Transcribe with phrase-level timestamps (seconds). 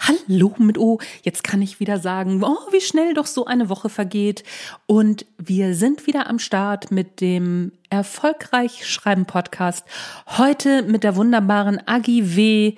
[0.00, 0.98] Hallo mit O.
[1.22, 4.44] Jetzt kann ich wieder sagen, oh, wie schnell doch so eine Woche vergeht.
[4.86, 9.84] Und wir sind wieder am Start mit dem Erfolgreich Schreiben Podcast.
[10.26, 12.74] Heute mit der wunderbaren Agi W.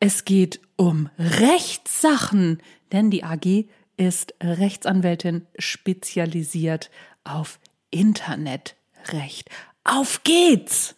[0.00, 3.68] Es geht um Rechtssachen, denn die Agi
[3.98, 6.90] ist Rechtsanwältin spezialisiert
[7.22, 7.60] auf
[7.90, 9.50] Internetrecht.
[9.84, 10.94] Auf geht's!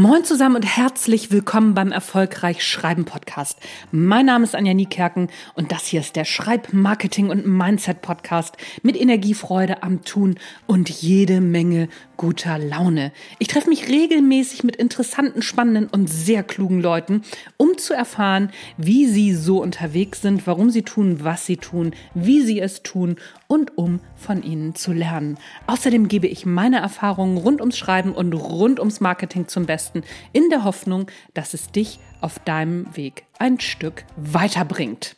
[0.00, 3.58] Moin zusammen und herzlich willkommen beim Erfolgreich Schreiben Podcast.
[3.92, 8.56] Mein Name ist Anja Niekerken und das hier ist der Schreib Marketing und Mindset Podcast
[8.82, 11.90] mit Energiefreude am Tun und jede Menge
[12.20, 13.12] guter Laune.
[13.38, 17.22] Ich treffe mich regelmäßig mit interessanten, spannenden und sehr klugen Leuten,
[17.56, 22.42] um zu erfahren, wie sie so unterwegs sind, warum sie tun, was sie tun, wie
[22.42, 25.38] sie es tun und um von ihnen zu lernen.
[25.66, 30.02] Außerdem gebe ich meine Erfahrungen rund ums Schreiben und rund ums Marketing zum Besten,
[30.34, 35.16] in der Hoffnung, dass es dich auf deinem Weg ein Stück weiterbringt.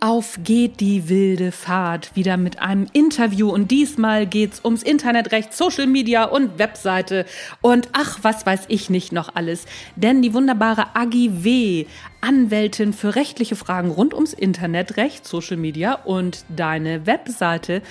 [0.00, 5.86] Auf geht die wilde Fahrt wieder mit einem Interview und diesmal geht's ums Internetrecht, Social
[5.86, 7.26] Media und Webseite
[7.60, 9.66] und ach, was weiß ich nicht noch alles.
[9.96, 11.86] Denn die wunderbare Agi W.,
[12.22, 17.82] Anwältin für rechtliche Fragen rund ums Internetrecht, Social Media und deine Webseite,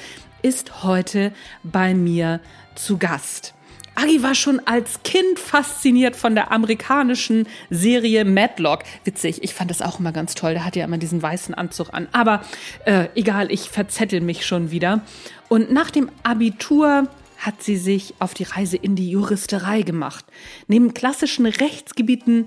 [0.41, 1.31] ist heute
[1.63, 2.39] bei mir
[2.75, 3.53] zu Gast.
[4.01, 8.83] Agi war schon als Kind fasziniert von der amerikanischen Serie Madlock.
[9.03, 10.53] Witzig, ich fand das auch immer ganz toll.
[10.53, 12.07] Der hat ja immer diesen weißen Anzug an.
[12.13, 12.41] Aber
[12.85, 15.01] äh, egal, ich verzettel mich schon wieder.
[15.49, 17.09] Und nach dem Abitur
[17.39, 20.23] hat sie sich auf die Reise in die Juristerei gemacht.
[20.67, 22.45] Neben klassischen Rechtsgebieten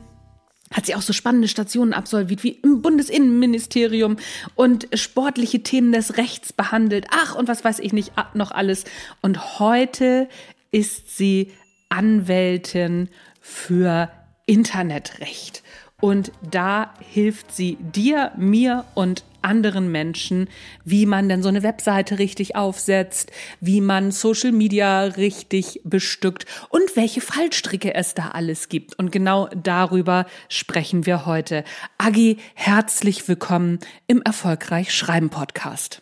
[0.72, 4.16] hat sie auch so spannende Stationen absolviert wie im Bundesinnenministerium
[4.54, 7.06] und sportliche Themen des Rechts behandelt.
[7.10, 8.84] Ach, und was weiß ich nicht noch alles.
[9.20, 10.28] Und heute
[10.72, 11.52] ist sie
[11.88, 13.08] Anwältin
[13.40, 14.10] für
[14.46, 15.62] Internetrecht.
[16.00, 20.48] Und da hilft sie dir, mir und anderen Menschen,
[20.84, 23.30] wie man denn so eine Webseite richtig aufsetzt,
[23.60, 28.98] wie man Social Media richtig bestückt und welche Fallstricke es da alles gibt.
[28.98, 31.64] Und genau darüber sprechen wir heute.
[31.98, 36.01] Agi, herzlich willkommen im Erfolgreich Schreiben Podcast.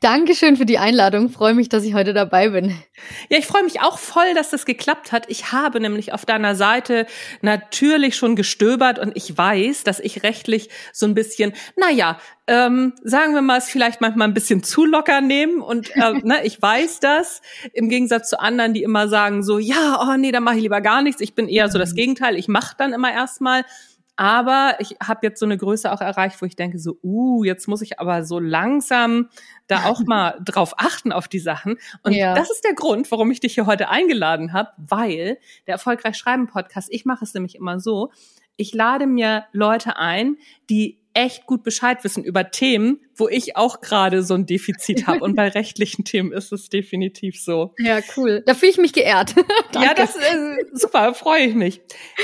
[0.00, 1.30] Dankeschön für die Einladung.
[1.30, 2.70] Freue mich, dass ich heute dabei bin.
[3.28, 5.26] Ja, ich freue mich auch voll, dass das geklappt hat.
[5.28, 7.06] Ich habe nämlich auf deiner Seite
[7.40, 13.34] natürlich schon gestöbert und ich weiß, dass ich rechtlich so ein bisschen, naja, ähm, sagen
[13.34, 17.00] wir mal, es vielleicht manchmal ein bisschen zu locker nehmen und äh, ne, ich weiß
[17.00, 17.40] das
[17.72, 20.80] im Gegensatz zu anderen, die immer sagen so, ja, oh nee, da mache ich lieber
[20.80, 21.20] gar nichts.
[21.20, 21.96] Ich bin eher so das mhm.
[21.96, 22.36] Gegenteil.
[22.36, 23.64] Ich mache dann immer erstmal
[24.16, 27.68] aber ich habe jetzt so eine Größe auch erreicht, wo ich denke so, uh, jetzt
[27.68, 29.28] muss ich aber so langsam
[29.66, 31.76] da auch mal drauf achten auf die Sachen.
[32.02, 32.34] Und ja.
[32.34, 36.46] das ist der Grund, warum ich dich hier heute eingeladen habe, weil der Erfolgreich Schreiben
[36.46, 38.10] Podcast, ich mache es nämlich immer so,
[38.56, 40.38] ich lade mir Leute ein,
[40.70, 45.20] die echt gut Bescheid wissen über Themen, wo ich auch gerade so ein Defizit habe.
[45.20, 47.74] Und bei rechtlichen Themen ist es definitiv so.
[47.78, 48.42] Ja, cool.
[48.44, 49.34] Da fühle ich mich geehrt.
[49.74, 51.80] ja, das ist super, freue ich mich.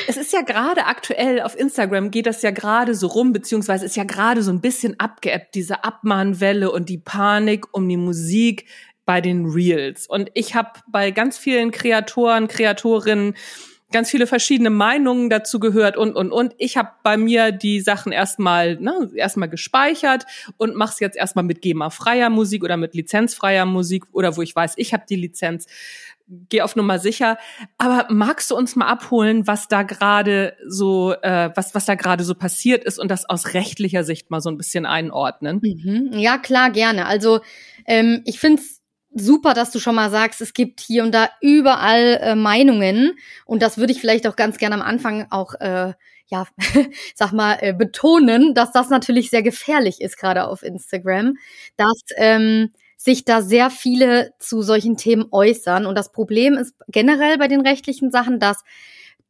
[0.08, 3.96] Es ist ja gerade aktuell auf Instagram geht das ja gerade so rum, beziehungsweise ist
[3.96, 8.66] ja gerade so ein bisschen abgeebbt, diese Abmahnwelle und die Panik um die Musik
[9.06, 10.06] bei den Reels.
[10.06, 13.34] Und ich habe bei ganz vielen Kreatoren, Kreatorinnen
[13.92, 16.54] ganz viele verschiedene Meinungen dazu gehört und und und.
[16.58, 20.24] Ich habe bei mir die Sachen erstmal ne, erstmal gespeichert
[20.56, 24.54] und mache es jetzt erstmal mit GEMA-freier Musik oder mit lizenzfreier Musik oder wo ich
[24.56, 25.66] weiß, ich habe die Lizenz.
[26.48, 27.36] Geh auf Nummer sicher.
[27.78, 32.24] Aber magst du uns mal abholen, was da gerade so, äh, was was da gerade
[32.24, 35.60] so passiert ist und das aus rechtlicher Sicht mal so ein bisschen einordnen?
[35.62, 36.18] Mhm.
[36.18, 37.06] Ja klar, gerne.
[37.06, 37.40] Also
[37.86, 38.81] ähm, ich finde es
[39.14, 43.12] super, dass du schon mal sagst, es gibt hier und da überall äh, Meinungen.
[43.44, 45.92] Und das würde ich vielleicht auch ganz gerne am Anfang auch, äh,
[46.26, 46.46] ja,
[47.14, 51.34] sag mal, äh, betonen, dass das natürlich sehr gefährlich ist, gerade auf Instagram,
[51.76, 55.86] dass ähm, sich da sehr viele zu solchen Themen äußern.
[55.86, 58.62] Und das Problem ist generell bei den rechtlichen Sachen, dass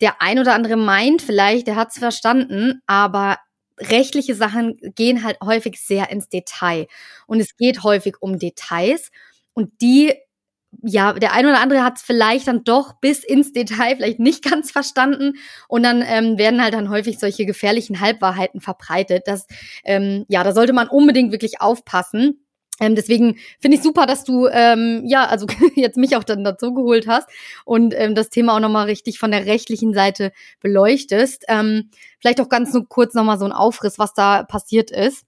[0.00, 3.38] der ein oder andere meint, vielleicht, der hat es verstanden, aber
[3.78, 6.87] rechtliche Sachen gehen halt häufig sehr ins Detail.
[7.26, 9.11] Und es geht häufig um Details.
[9.54, 10.14] Und die
[10.82, 14.43] ja, der eine oder andere hat es vielleicht dann doch bis ins Detail vielleicht nicht
[14.50, 15.34] ganz verstanden
[15.69, 19.25] und dann ähm, werden halt dann häufig solche gefährlichen Halbwahrheiten verbreitet.
[19.26, 19.46] Das,
[19.84, 22.46] ähm, ja, da sollte man unbedingt wirklich aufpassen.
[22.81, 26.72] Ähm, deswegen finde ich super, dass du ähm, ja also jetzt mich auch dann dazu
[26.72, 27.28] geholt hast
[27.64, 31.44] und ähm, das Thema auch nochmal richtig von der rechtlichen Seite beleuchtest.
[31.49, 35.26] Ähm, vielleicht auch ganz nur kurz nochmal so ein Aufriss, was da passiert ist.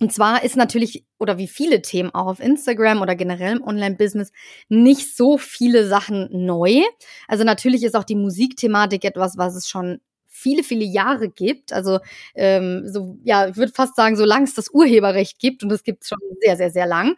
[0.00, 4.32] Und zwar ist natürlich, oder wie viele Themen auch auf Instagram oder generell im Online-Business,
[4.68, 6.82] nicht so viele Sachen neu.
[7.28, 11.72] Also natürlich ist auch die Musikthematik etwas, was es schon viele, viele Jahre gibt.
[11.72, 12.00] Also
[12.34, 16.02] ähm, so, ja, ich würde fast sagen, solange es das Urheberrecht gibt, und das gibt
[16.02, 17.16] es schon sehr, sehr, sehr lang.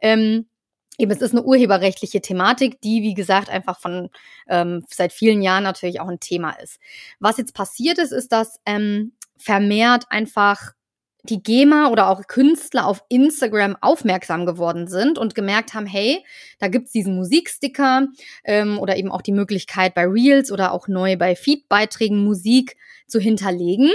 [0.00, 0.46] Ähm,
[1.00, 4.10] Eben, es ist eine urheberrechtliche Thematik, die, wie gesagt, einfach von
[4.48, 6.80] ähm, seit vielen Jahren natürlich auch ein Thema ist.
[7.20, 10.72] Was jetzt passiert ist, ist, dass ähm, vermehrt einfach
[11.24, 16.24] die GEMA oder auch Künstler auf Instagram aufmerksam geworden sind und gemerkt haben, hey,
[16.58, 18.06] da gibt's diesen Musiksticker
[18.44, 22.76] ähm, oder eben auch die Möglichkeit bei Reels oder auch neu bei Feed-Beiträgen Musik
[23.06, 23.90] zu hinterlegen.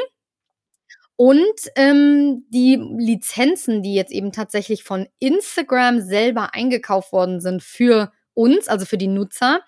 [1.15, 1.43] Und
[1.75, 8.67] ähm, die Lizenzen, die jetzt eben tatsächlich von Instagram selber eingekauft worden sind für uns,
[8.67, 9.61] also für die Nutzer,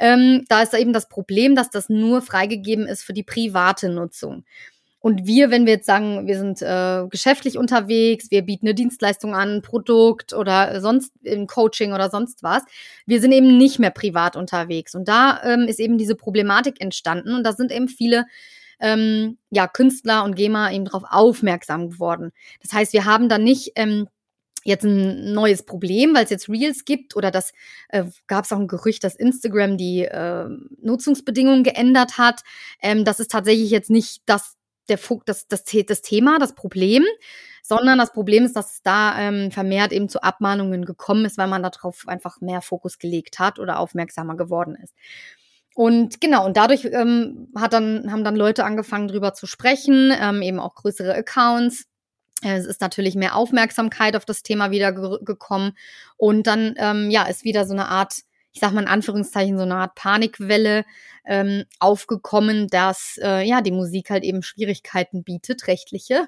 [0.00, 3.88] ähm, da ist da eben das Problem, dass das nur freigegeben ist für die private
[3.88, 4.44] Nutzung.
[5.08, 9.34] Und wir, wenn wir jetzt sagen, wir sind äh, geschäftlich unterwegs, wir bieten eine Dienstleistung
[9.34, 12.62] an, ein Produkt oder sonst im Coaching oder sonst was,
[13.06, 14.94] wir sind eben nicht mehr privat unterwegs.
[14.94, 18.26] Und da ähm, ist eben diese Problematik entstanden und da sind eben viele
[18.80, 22.32] ähm, ja, Künstler und GEMA eben darauf aufmerksam geworden.
[22.60, 24.08] Das heißt, wir haben da nicht ähm,
[24.62, 27.54] jetzt ein neues Problem, weil es jetzt Reels gibt oder das
[27.88, 30.50] äh, gab es auch ein Gerücht, dass Instagram die äh,
[30.82, 32.42] Nutzungsbedingungen geändert hat.
[32.82, 34.57] Ähm, das ist tatsächlich jetzt nicht das
[34.88, 37.04] der das, das, das Thema, das Problem,
[37.62, 41.48] sondern das Problem ist, dass es da ähm, vermehrt eben zu Abmahnungen gekommen ist, weil
[41.48, 44.94] man darauf einfach mehr Fokus gelegt hat oder aufmerksamer geworden ist.
[45.74, 50.42] Und genau, und dadurch ähm, hat dann, haben dann Leute angefangen, drüber zu sprechen, ähm,
[50.42, 51.84] eben auch größere Accounts.
[52.42, 55.76] Es ist natürlich mehr Aufmerksamkeit auf das Thema wieder ge gekommen.
[56.16, 58.22] Und dann, ähm, ja, ist wieder so eine Art
[58.58, 60.84] ich sag mal in Anführungszeichen, so eine Art Panikwelle
[61.24, 66.26] ähm, aufgekommen, dass äh, ja die Musik halt eben Schwierigkeiten bietet, rechtliche.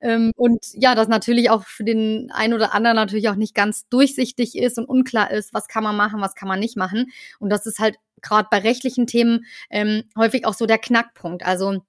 [0.00, 3.86] Ähm, und ja, das natürlich auch für den einen oder anderen natürlich auch nicht ganz
[3.90, 7.12] durchsichtig ist und unklar ist, was kann man machen, was kann man nicht machen.
[7.40, 11.44] Und das ist halt gerade bei rechtlichen Themen ähm, häufig auch so der Knackpunkt.
[11.44, 11.82] Also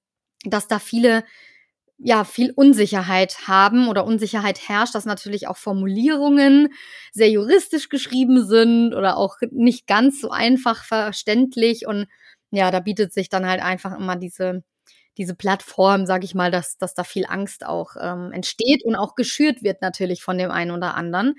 [0.44, 1.24] dass da viele
[2.00, 6.70] ja viel Unsicherheit haben oder Unsicherheit herrscht, dass natürlich auch Formulierungen
[7.12, 12.08] sehr juristisch geschrieben sind oder auch nicht ganz so einfach verständlich und
[12.52, 14.64] ja, da bietet sich dann halt einfach immer diese
[15.18, 19.16] diese Plattform, sag ich mal, dass dass da viel Angst auch ähm, entsteht und auch
[19.16, 21.36] geschürt wird natürlich von dem einen oder anderen.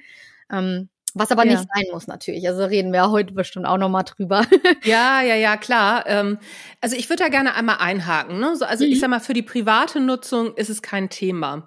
[0.52, 1.52] Ähm, was aber ja.
[1.52, 2.46] nicht sein muss natürlich.
[2.48, 4.44] Also reden wir heute bestimmt auch noch mal drüber.
[4.84, 6.04] Ja, ja, ja, klar.
[6.06, 6.38] Ähm,
[6.80, 8.38] also ich würde da gerne einmal einhaken.
[8.38, 8.54] Ne?
[8.60, 8.92] also mhm.
[8.92, 11.66] ich sag mal, für die private Nutzung ist es kein Thema.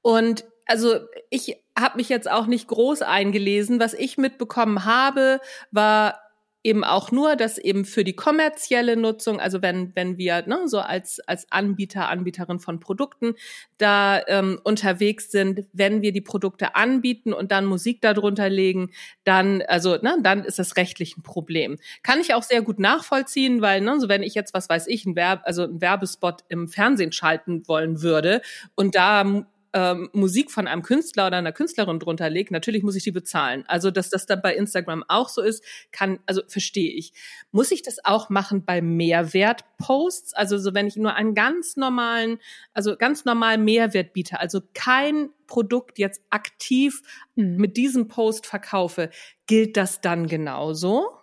[0.00, 1.00] Und also
[1.30, 3.80] ich habe mich jetzt auch nicht groß eingelesen.
[3.80, 5.40] Was ich mitbekommen habe,
[5.70, 6.20] war
[6.64, 10.78] eben auch nur, dass eben für die kommerzielle Nutzung, also wenn wenn wir ne, so
[10.78, 13.34] als als Anbieter Anbieterin von Produkten
[13.78, 18.90] da ähm, unterwegs sind, wenn wir die Produkte anbieten und dann Musik darunter legen,
[19.24, 21.78] dann also ne, dann ist das rechtlich ein Problem.
[22.02, 25.04] Kann ich auch sehr gut nachvollziehen, weil ne, so wenn ich jetzt was weiß ich
[25.06, 28.40] ein Werb also ein Werbespot im Fernsehen schalten wollen würde
[28.74, 33.04] und da ähm, Musik von einem Künstler oder einer Künstlerin drunter legt, natürlich muss ich
[33.04, 33.64] die bezahlen.
[33.66, 37.12] Also, dass das dann bei Instagram auch so ist, kann, also verstehe ich.
[37.50, 40.34] Muss ich das auch machen bei Mehrwertposts?
[40.34, 42.38] Also, so wenn ich nur einen ganz normalen,
[42.74, 47.02] also ganz normal Mehrwert biete, also kein Produkt jetzt aktiv
[47.34, 47.56] mhm.
[47.56, 49.10] mit diesem Post verkaufe,
[49.46, 51.21] gilt das dann genauso?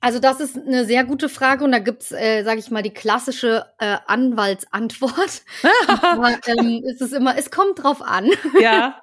[0.00, 2.94] Also das ist eine sehr gute Frage und da gibt's, äh, sage ich mal, die
[2.94, 5.42] klassische äh, Anwaltsantwort.
[6.02, 8.30] Aber, ähm, ist es immer, es kommt drauf an.
[8.60, 9.02] Ja.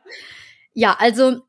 [0.73, 1.41] ja, also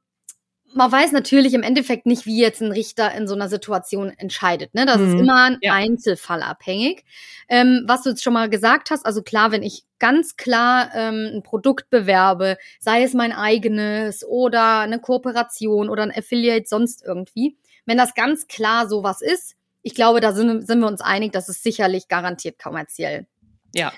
[0.75, 4.75] man weiß natürlich im Endeffekt nicht, wie jetzt ein Richter in so einer Situation entscheidet.
[4.75, 4.87] Ne?
[4.87, 5.09] Das mhm.
[5.09, 5.75] ist immer ein ja.
[5.75, 7.05] Einzelfall abhängig.
[7.49, 11.31] Ähm, was du jetzt schon mal gesagt hast, also klar, wenn ich ganz klar ähm,
[11.35, 17.57] ein Produkt bewerbe, sei es mein eigenes oder eine Kooperation oder ein Affiliate sonst irgendwie,
[17.87, 21.49] wenn das ganz klar sowas ist, ich glaube, da sind, sind wir uns einig, dass
[21.49, 23.27] es sicherlich garantiert kommerziell.
[23.75, 23.93] Ja.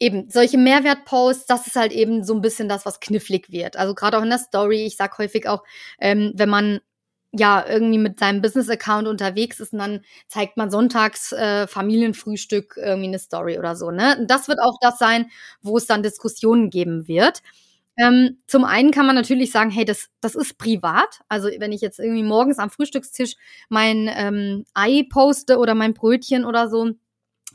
[0.00, 3.76] Eben, solche Mehrwertposts, das ist halt eben so ein bisschen das, was knifflig wird.
[3.76, 5.62] Also gerade auch in der Story, ich sag häufig auch,
[6.00, 6.80] ähm, wenn man
[7.32, 13.08] ja irgendwie mit seinem Business-Account unterwegs ist und dann zeigt man sonntags äh, Familienfrühstück irgendwie
[13.08, 13.90] eine Story oder so.
[13.90, 14.16] Ne?
[14.18, 15.30] Und das wird auch das sein,
[15.60, 17.42] wo es dann Diskussionen geben wird.
[17.98, 21.20] Ähm, zum einen kann man natürlich sagen, hey, das, das ist privat.
[21.28, 23.34] Also wenn ich jetzt irgendwie morgens am Frühstückstisch
[23.68, 26.92] mein ähm, Ei poste oder mein Brötchen oder so,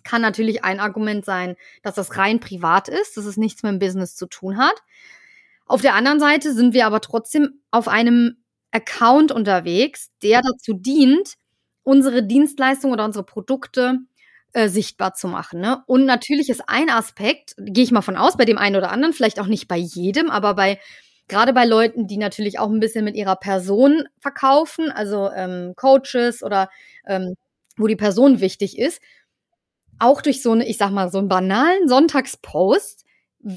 [0.03, 3.79] kann natürlich ein Argument sein, dass das rein privat ist, dass es nichts mit dem
[3.79, 4.75] Business zu tun hat.
[5.65, 11.35] Auf der anderen Seite sind wir aber trotzdem auf einem Account unterwegs, der dazu dient,
[11.83, 13.99] unsere Dienstleistung oder unsere Produkte
[14.53, 15.59] äh, sichtbar zu machen.
[15.59, 15.83] Ne?
[15.87, 19.13] Und natürlich ist ein Aspekt, gehe ich mal von aus, bei dem einen oder anderen,
[19.13, 20.79] vielleicht auch nicht bei jedem, aber bei
[21.27, 26.43] gerade bei Leuten, die natürlich auch ein bisschen mit ihrer Person verkaufen, also ähm, Coaches
[26.43, 26.69] oder
[27.07, 27.35] ähm,
[27.77, 29.01] wo die Person wichtig ist,
[29.99, 33.05] auch durch so eine, ich sag mal, so einen banalen Sonntagspost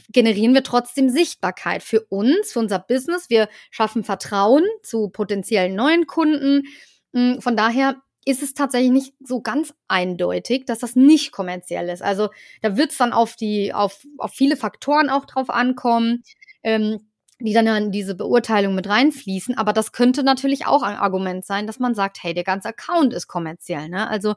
[0.08, 3.30] generieren wir trotzdem Sichtbarkeit für uns, für unser Business.
[3.30, 6.64] Wir schaffen Vertrauen zu potenziellen neuen Kunden.
[7.12, 12.02] Hm, von daher ist es tatsächlich nicht so ganz eindeutig, dass das nicht kommerziell ist.
[12.02, 12.28] Also
[12.60, 16.24] da wird es dann auf die, auf, auf viele Faktoren auch drauf ankommen,
[16.64, 17.06] ähm,
[17.38, 19.56] die dann in diese Beurteilung mit reinfließen.
[19.56, 23.14] Aber das könnte natürlich auch ein Argument sein, dass man sagt, hey, der ganze Account
[23.14, 23.88] ist kommerziell.
[23.88, 24.08] Ne?
[24.08, 24.34] Also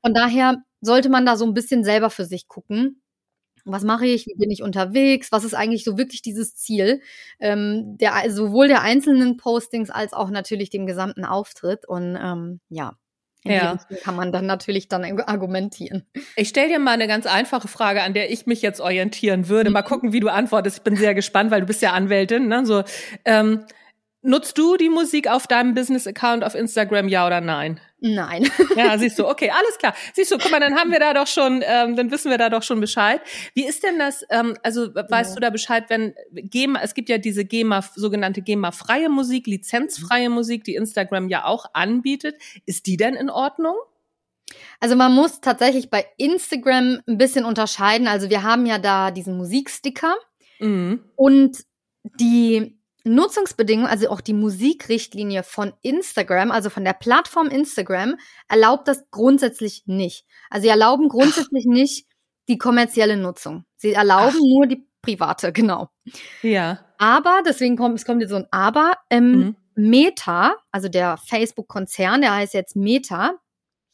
[0.00, 3.02] von daher sollte man da so ein bisschen selber für sich gucken.
[3.64, 4.26] Was mache ich?
[4.26, 5.32] Wie bin ich unterwegs?
[5.32, 7.02] Was ist eigentlich so wirklich dieses Ziel?
[7.40, 11.86] Ähm, der, sowohl der einzelnen Postings als auch natürlich dem gesamten Auftritt.
[11.86, 12.96] Und ähm, ja,
[13.44, 13.78] in ja.
[14.02, 16.04] kann man dann natürlich dann argumentieren.
[16.36, 19.70] Ich stelle dir mal eine ganz einfache Frage, an der ich mich jetzt orientieren würde.
[19.70, 19.86] Mal mhm.
[19.86, 20.78] gucken, wie du antwortest.
[20.78, 22.48] Ich bin sehr gespannt, weil du bist ja Anwältin.
[22.48, 22.66] Ne?
[22.66, 22.82] So,
[23.24, 23.64] ähm,
[24.22, 27.80] nutzt du die Musik auf deinem Business-Account auf Instagram, ja oder nein?
[28.00, 28.48] Nein.
[28.76, 29.94] Ja, siehst du, okay, alles klar.
[30.14, 32.48] Siehst du, guck mal, dann haben wir da doch schon, ähm, dann wissen wir da
[32.48, 33.20] doch schon Bescheid.
[33.54, 35.34] Wie ist denn das, ähm, also weißt ja.
[35.34, 40.64] du da Bescheid, wenn GEMA, es gibt ja diese GEMA, sogenannte GEMA-freie Musik, lizenzfreie Musik,
[40.64, 42.36] die Instagram ja auch anbietet.
[42.66, 43.76] Ist die denn in Ordnung?
[44.80, 48.08] Also man muss tatsächlich bei Instagram ein bisschen unterscheiden.
[48.08, 50.14] Also wir haben ja da diesen Musiksticker
[50.60, 51.02] mhm.
[51.16, 51.58] und
[52.20, 52.77] die
[53.08, 58.16] Nutzungsbedingungen, also auch die Musikrichtlinie von Instagram, also von der Plattform Instagram,
[58.48, 60.24] erlaubt das grundsätzlich nicht.
[60.50, 61.72] Also sie erlauben grundsätzlich Ach.
[61.72, 62.06] nicht
[62.48, 63.64] die kommerzielle Nutzung.
[63.76, 64.56] Sie erlauben Ach.
[64.56, 65.88] nur die private, genau.
[66.42, 66.84] Ja.
[66.98, 69.56] Aber, deswegen kommt, es kommt jetzt so ein Aber, ähm, mhm.
[69.74, 73.38] Meta, also der Facebook-Konzern, der heißt jetzt Meta,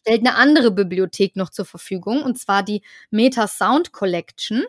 [0.00, 4.64] stellt eine andere Bibliothek noch zur Verfügung, und zwar die Meta Sound Collection.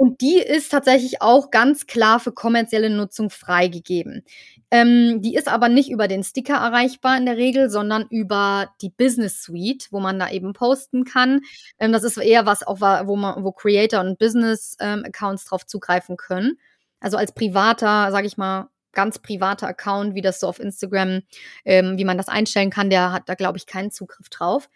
[0.00, 4.24] Und die ist tatsächlich auch ganz klar für kommerzielle Nutzung freigegeben.
[4.70, 8.88] Ähm, die ist aber nicht über den Sticker erreichbar in der Regel, sondern über die
[8.88, 11.42] Business Suite, wo man da eben posten kann.
[11.78, 15.66] Ähm, das ist eher was, auch wo man, wo Creator und Business ähm, Accounts drauf
[15.66, 16.58] zugreifen können.
[17.00, 21.20] Also als privater, sage ich mal, ganz privater Account, wie das so auf Instagram,
[21.66, 24.70] ähm, wie man das einstellen kann, der hat da glaube ich keinen Zugriff drauf.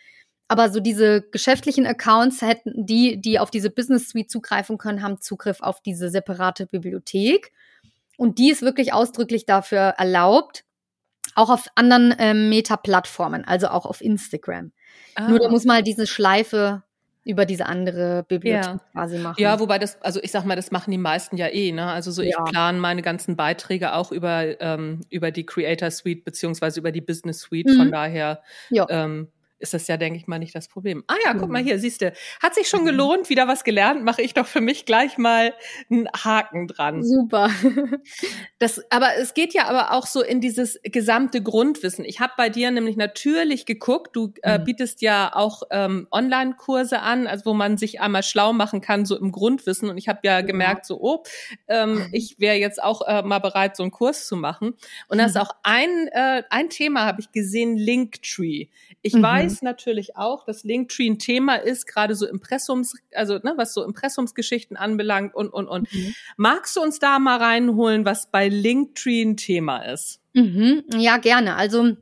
[0.48, 5.20] Aber so diese geschäftlichen Accounts hätten die, die auf diese Business Suite zugreifen können, haben
[5.20, 7.52] Zugriff auf diese separate Bibliothek.
[8.16, 10.64] Und die ist wirklich ausdrücklich dafür erlaubt,
[11.34, 14.72] auch auf anderen ähm, Meta-Plattformen, also auch auf Instagram.
[15.14, 15.28] Ah.
[15.28, 16.82] Nur da muss man halt diese Schleife
[17.24, 18.80] über diese andere Bibliothek ja.
[18.92, 19.40] quasi machen.
[19.40, 21.86] Ja, wobei das, also ich sag mal, das machen die meisten ja eh, ne?
[21.86, 22.28] Also so ja.
[22.28, 27.00] ich plane meine ganzen Beiträge auch über, ähm, über die Creator Suite beziehungsweise über die
[27.00, 27.66] Business Suite.
[27.66, 27.76] Mhm.
[27.76, 28.86] Von daher ja.
[28.90, 29.28] ähm,
[29.64, 31.02] ist das ja, denke ich mal, nicht das Problem.
[31.08, 31.66] Ah ja, guck mal mhm.
[31.66, 32.86] hier, siehst du, hat sich schon mhm.
[32.86, 35.54] gelohnt, wieder was gelernt, mache ich doch für mich gleich mal
[35.90, 37.02] einen Haken dran.
[37.02, 37.50] Super.
[38.58, 42.04] Das, aber es geht ja aber auch so in dieses gesamte Grundwissen.
[42.04, 44.64] Ich habe bei dir nämlich natürlich geguckt, du äh, mhm.
[44.64, 49.18] bietest ja auch ähm, Online-Kurse an, also wo man sich einmal schlau machen kann, so
[49.18, 49.90] im Grundwissen.
[49.90, 51.22] Und ich habe ja gemerkt, so, oh,
[51.68, 54.74] ähm, ich wäre jetzt auch äh, mal bereit, so einen Kurs zu machen.
[55.08, 58.68] Und da ist auch ein, äh, ein Thema, habe ich gesehen, Linktree.
[59.02, 59.22] Ich mhm.
[59.22, 63.74] weiß, weiß natürlich auch, dass Linktree ein Thema ist, gerade so Impressums, also ne, was
[63.74, 65.92] so Impressumsgeschichten anbelangt und und und.
[65.92, 66.14] Mhm.
[66.36, 70.20] Magst du uns da mal reinholen, was bei Linktree ein Thema ist?
[70.32, 70.84] Mhm.
[70.96, 71.56] Ja, gerne.
[71.56, 71.96] Also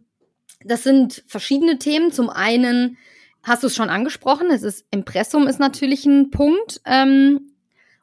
[0.64, 2.12] das sind verschiedene Themen.
[2.12, 2.97] Zum einen
[3.42, 6.80] hast du es schon angesprochen, es ist Impressum ist natürlich ein Punkt.
[6.85, 7.52] Ähm,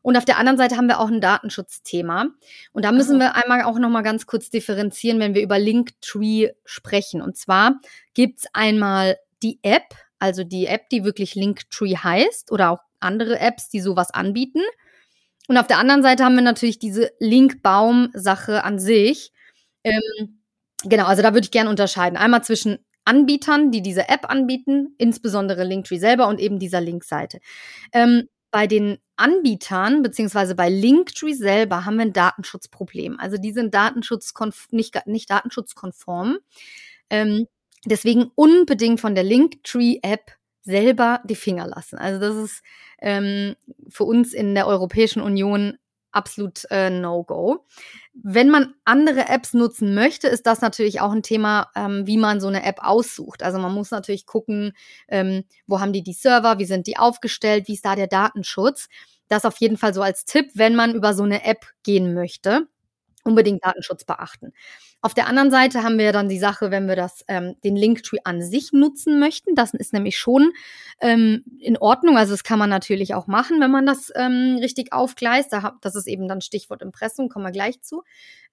[0.01, 2.27] und auf der anderen Seite haben wir auch ein Datenschutzthema.
[2.71, 6.51] Und da müssen wir einmal auch noch mal ganz kurz differenzieren, wenn wir über Linktree
[6.63, 7.21] sprechen.
[7.21, 7.79] Und zwar
[8.13, 13.69] gibt's einmal die App, also die App, die wirklich Linktree heißt oder auch andere Apps,
[13.69, 14.61] die sowas anbieten.
[15.47, 19.31] Und auf der anderen Seite haben wir natürlich diese Linkbaum-Sache an sich.
[19.83, 20.41] Ähm,
[20.83, 22.17] genau, also da würde ich gerne unterscheiden.
[22.17, 27.39] Einmal zwischen Anbietern, die diese App anbieten, insbesondere Linktree selber und eben dieser Linkseite.
[27.93, 33.19] Ähm, bei den Anbietern beziehungsweise bei Linktree selber haben wir ein Datenschutzproblem.
[33.19, 36.37] Also die sind datenschutzkonf nicht, nicht datenschutzkonform.
[37.09, 37.47] Ähm,
[37.85, 40.31] Deswegen unbedingt von der Linktree-App
[40.61, 41.97] selber die Finger lassen.
[41.97, 42.63] Also das ist
[43.01, 43.55] ähm,
[43.87, 45.77] für uns in der Europäischen Union
[46.11, 47.65] absolut äh, No-Go.
[48.13, 52.41] Wenn man andere Apps nutzen möchte, ist das natürlich auch ein Thema, ähm, wie man
[52.41, 53.43] so eine App aussucht.
[53.43, 54.73] Also man muss natürlich gucken,
[55.07, 58.89] ähm, wo haben die die Server, wie sind die aufgestellt, wie ist da der Datenschutz.
[59.27, 62.67] Das auf jeden Fall so als Tipp, wenn man über so eine App gehen möchte
[63.23, 64.53] unbedingt Datenschutz beachten.
[65.01, 68.19] Auf der anderen Seite haben wir dann die Sache, wenn wir das, ähm, den Linktree
[68.23, 69.55] an sich nutzen möchten.
[69.55, 70.51] Das ist nämlich schon
[70.99, 72.17] ähm, in Ordnung.
[72.17, 75.53] Also das kann man natürlich auch machen, wenn man das ähm, richtig aufgleist.
[75.81, 78.03] Das ist eben dann Stichwort Impressum, kommen wir gleich zu.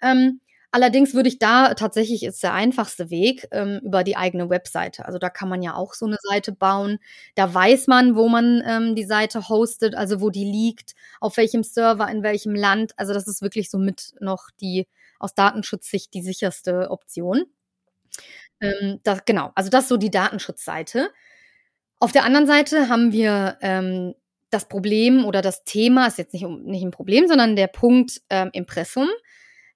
[0.01, 5.07] Ähm, Allerdings würde ich da tatsächlich ist der einfachste Weg ähm, über die eigene Webseite.
[5.07, 6.99] Also da kann man ja auch so eine Seite bauen.
[7.35, 11.63] Da weiß man, wo man ähm, die Seite hostet, also wo die liegt, auf welchem
[11.63, 12.93] Server, in welchem Land.
[12.97, 14.87] Also das ist wirklich so mit noch die
[15.19, 17.45] aus Datenschutzsicht die sicherste Option.
[18.61, 21.11] Ähm, das, genau, also das ist so die Datenschutzseite.
[22.01, 24.15] Auf der anderen Seite haben wir ähm,
[24.51, 28.51] das Problem oder das Thema, ist jetzt nicht, nicht ein Problem, sondern der Punkt ähm,
[28.53, 29.09] Impressum.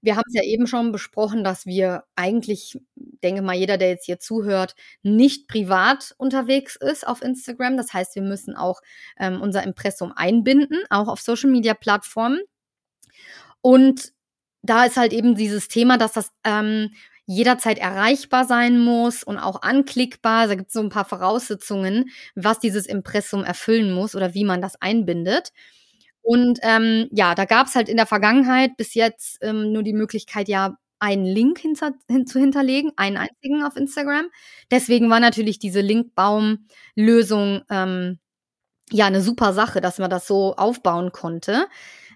[0.03, 4.07] Wir haben es ja eben schon besprochen, dass wir eigentlich, denke mal, jeder, der jetzt
[4.07, 7.77] hier zuhört, nicht privat unterwegs ist auf Instagram.
[7.77, 8.81] Das heißt, wir müssen auch
[9.19, 12.41] ähm, unser Impressum einbinden, auch auf Social-Media-Plattformen.
[13.63, 14.13] Und
[14.63, 16.91] da ist halt eben dieses Thema, dass das ähm,
[17.27, 20.49] jederzeit erreichbar sein muss und auch anklickbar.
[20.49, 24.61] Da gibt es so ein paar Voraussetzungen, was dieses Impressum erfüllen muss oder wie man
[24.61, 25.53] das einbindet.
[26.23, 29.93] Und ähm, ja, da gab es halt in der Vergangenheit bis jetzt ähm, nur die
[29.93, 34.29] Möglichkeit, ja, einen Link hinter, hin, zu hinterlegen, einen einzigen auf Instagram.
[34.71, 38.19] Deswegen war natürlich diese Linkbaum-Lösung ähm,
[38.91, 41.67] ja eine super Sache, dass man das so aufbauen konnte.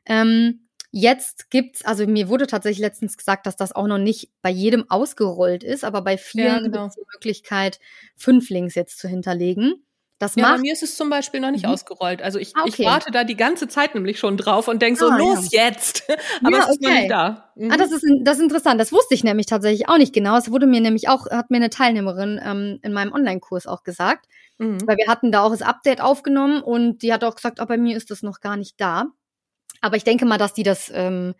[0.05, 4.51] Ähm, jetzt gibt's, also mir wurde tatsächlich letztens gesagt, dass das auch noch nicht bei
[4.51, 6.83] jedem ausgerollt ist, aber bei vielen ja, genau.
[6.83, 7.81] gibt es die Möglichkeit,
[8.17, 9.85] fünf Links jetzt zu hinterlegen.
[10.25, 11.73] Das ja, macht bei mir ist es zum Beispiel noch nicht mhm.
[11.73, 12.23] ausgerollt.
[12.23, 12.69] Also ich, okay.
[12.69, 15.67] ich warte da die ganze Zeit nämlich schon drauf und denke so, ah, los ja.
[15.67, 16.05] jetzt.
[16.43, 16.89] Aber ja, es ist okay.
[16.89, 17.51] noch nicht da.
[17.57, 17.71] Mhm.
[17.71, 18.81] Ah, das ist, das ist interessant.
[18.81, 20.39] Das wusste ich nämlich tatsächlich auch nicht genau.
[20.39, 24.27] Es wurde mir nämlich auch, hat mir eine Teilnehmerin ähm, in meinem Online-Kurs auch gesagt.
[24.57, 24.79] Mhm.
[24.87, 27.77] Weil wir hatten da auch das Update aufgenommen und die hat auch gesagt, oh, bei
[27.77, 29.05] mir ist das noch gar nicht da.
[29.83, 31.35] Aber ich denke mal, dass die das ähm,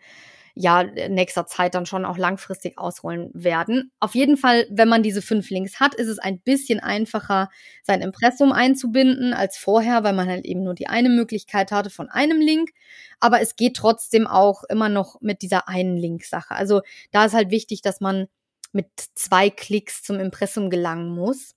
[0.55, 3.91] ja nächster Zeit dann schon auch langfristig ausrollen werden.
[3.99, 7.49] Auf jeden Fall, wenn man diese fünf Links hat, ist es ein bisschen einfacher,
[7.83, 12.09] sein Impressum einzubinden als vorher, weil man halt eben nur die eine Möglichkeit hatte von
[12.09, 12.71] einem Link.
[13.19, 16.55] Aber es geht trotzdem auch immer noch mit dieser einen Link-Sache.
[16.55, 18.27] Also da ist halt wichtig, dass man
[18.71, 21.54] mit zwei Klicks zum Impressum gelangen muss.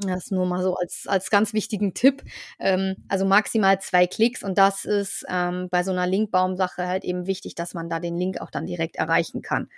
[0.00, 2.22] Das nur mal so als, als ganz wichtigen Tipp.
[2.58, 7.26] Ähm, also maximal zwei Klicks und das ist ähm, bei so einer Linkbaum-Sache halt eben
[7.26, 9.68] wichtig, dass man da den Link auch dann direkt erreichen kann.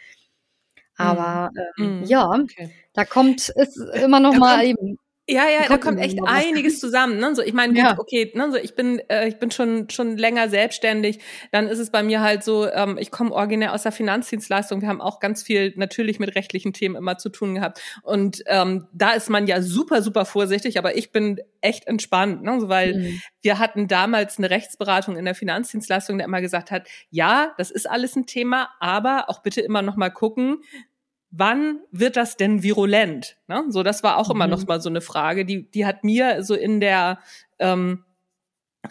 [0.96, 1.82] Aber mm.
[1.82, 2.04] Ähm, mm.
[2.04, 2.70] ja, okay.
[2.92, 7.18] da kommt es immer noch da mal eben ja, ja, da kommt echt einiges zusammen.
[7.18, 7.34] Ne?
[7.34, 7.98] So, ich meine, ja.
[7.98, 8.50] okay, ne?
[8.50, 11.20] so, ich bin, äh, ich bin schon schon länger selbstständig.
[11.52, 14.80] Dann ist es bei mir halt so, ähm, ich komme originär aus der Finanzdienstleistung.
[14.80, 17.82] Wir haben auch ganz viel natürlich mit rechtlichen Themen immer zu tun gehabt.
[18.02, 20.78] Und ähm, da ist man ja super, super vorsichtig.
[20.78, 22.60] Aber ich bin echt entspannt, ne?
[22.60, 23.22] so, weil mhm.
[23.42, 27.88] wir hatten damals eine Rechtsberatung in der Finanzdienstleistung, der immer gesagt hat, ja, das ist
[27.88, 30.62] alles ein Thema, aber auch bitte immer noch mal gucken,
[31.30, 33.36] wann wird das denn virulent?
[33.46, 33.64] Ne?
[33.68, 34.36] So, das war auch mhm.
[34.36, 37.18] immer noch mal so eine Frage, die, die hat mir so in der
[37.58, 38.04] ähm,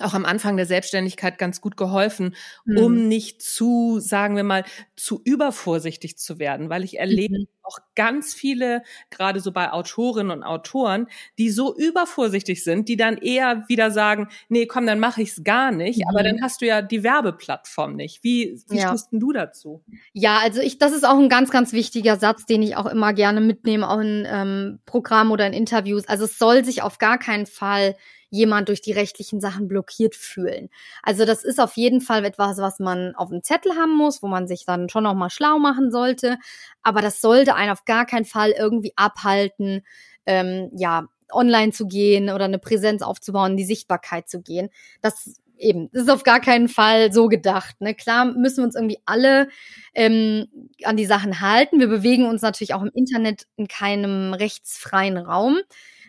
[0.02, 2.78] auch am Anfang der Selbstständigkeit ganz gut geholfen, mhm.
[2.78, 4.64] um nicht zu, sagen wir mal,
[4.96, 7.48] zu übervorsichtig zu werden, weil ich erlebe mhm.
[7.64, 11.08] auch ganz viele, gerade so bei Autorinnen und Autoren,
[11.38, 15.44] die so übervorsichtig sind, die dann eher wieder sagen, nee, komm, dann mache ich es
[15.44, 16.06] gar nicht, mhm.
[16.10, 18.24] aber dann hast du ja die Werbeplattform nicht.
[18.24, 18.90] Wie, wie ja.
[18.90, 19.84] stehst du dazu?
[20.14, 23.14] Ja, also ich, das ist auch ein ganz, ganz wichtiger Satz, den ich auch immer
[23.14, 26.08] gerne mitnehme, auch in ähm, Programmen oder in Interviews.
[26.08, 27.96] Also es soll sich auf gar keinen Fall
[28.30, 30.70] jemand durch die rechtlichen Sachen blockiert fühlen.
[31.04, 34.28] Also das ist auf jeden Fall etwas, was man auf dem Zettel haben muss, wo
[34.28, 36.38] man sich dann schon noch mal schlau machen sollte.
[36.84, 39.84] Aber das sollte einen auf gar keinen Fall irgendwie abhalten,
[40.26, 44.70] ähm, ja, online zu gehen oder eine Präsenz aufzubauen, die Sichtbarkeit zu gehen.
[45.02, 47.80] Das eben, das ist auf gar keinen Fall so gedacht.
[47.82, 47.96] Ne?
[47.96, 49.50] Klar müssen wir uns irgendwie alle
[49.94, 50.48] ähm,
[50.84, 51.80] an die Sachen halten.
[51.80, 55.58] Wir bewegen uns natürlich auch im Internet in keinem rechtsfreien Raum.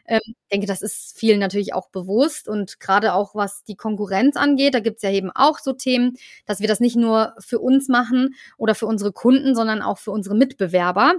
[0.09, 4.37] Ähm, ich denke, das ist vielen natürlich auch bewusst und gerade auch was die Konkurrenz
[4.37, 6.16] angeht, da gibt es ja eben auch so Themen,
[6.47, 10.11] dass wir das nicht nur für uns machen oder für unsere Kunden, sondern auch für
[10.12, 11.14] unsere Mitbewerber.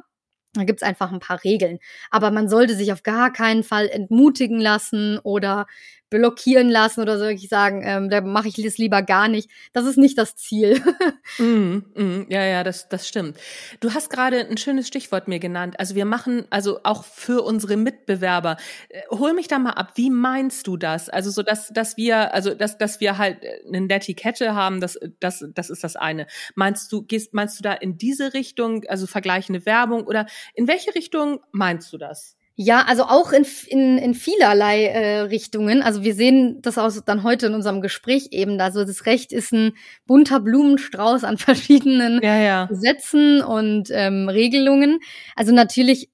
[0.53, 1.79] Da gibt's einfach ein paar Regeln.
[2.09, 5.67] Aber man sollte sich auf gar keinen Fall entmutigen lassen oder
[6.09, 9.49] blockieren lassen oder soll ich sagen, ähm, da mache ich es lieber gar nicht.
[9.73, 10.81] Das ist nicht das Ziel.
[11.37, 13.37] mm, mm, ja, ja, das, das stimmt.
[13.79, 15.79] Du hast gerade ein schönes Stichwort mir genannt.
[15.79, 18.57] Also wir machen, also auch für unsere Mitbewerber.
[18.89, 19.93] Äh, hol mich da mal ab.
[19.95, 21.09] Wie meinst du das?
[21.09, 25.45] Also so, dass, dass wir, also dass, dass wir halt eine Netiquette haben, das, das,
[25.53, 26.25] das ist das eine.
[26.55, 30.93] Meinst du, gehst, meinst du da in diese Richtung, also vergleichende Werbung oder in welche
[30.95, 32.35] Richtung meinst du das?
[32.61, 35.81] Ja, also auch in, in, in vielerlei äh, Richtungen.
[35.81, 38.59] Also wir sehen das auch dann heute in unserem Gespräch eben.
[38.59, 39.71] Also das Recht ist ein
[40.05, 42.65] bunter Blumenstrauß an verschiedenen ja, ja.
[42.65, 44.99] Gesetzen und ähm, Regelungen.
[45.37, 46.11] Also natürlich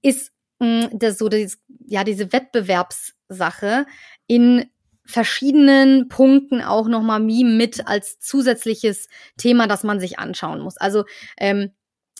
[0.00, 3.84] ist mh, mm, das so das, ja diese Wettbewerbssache
[4.28, 4.66] in
[5.04, 10.76] verschiedenen Punkten auch nochmal Meme mit als zusätzliches Thema, das man sich anschauen muss.
[10.76, 11.06] Also
[11.38, 11.72] ähm,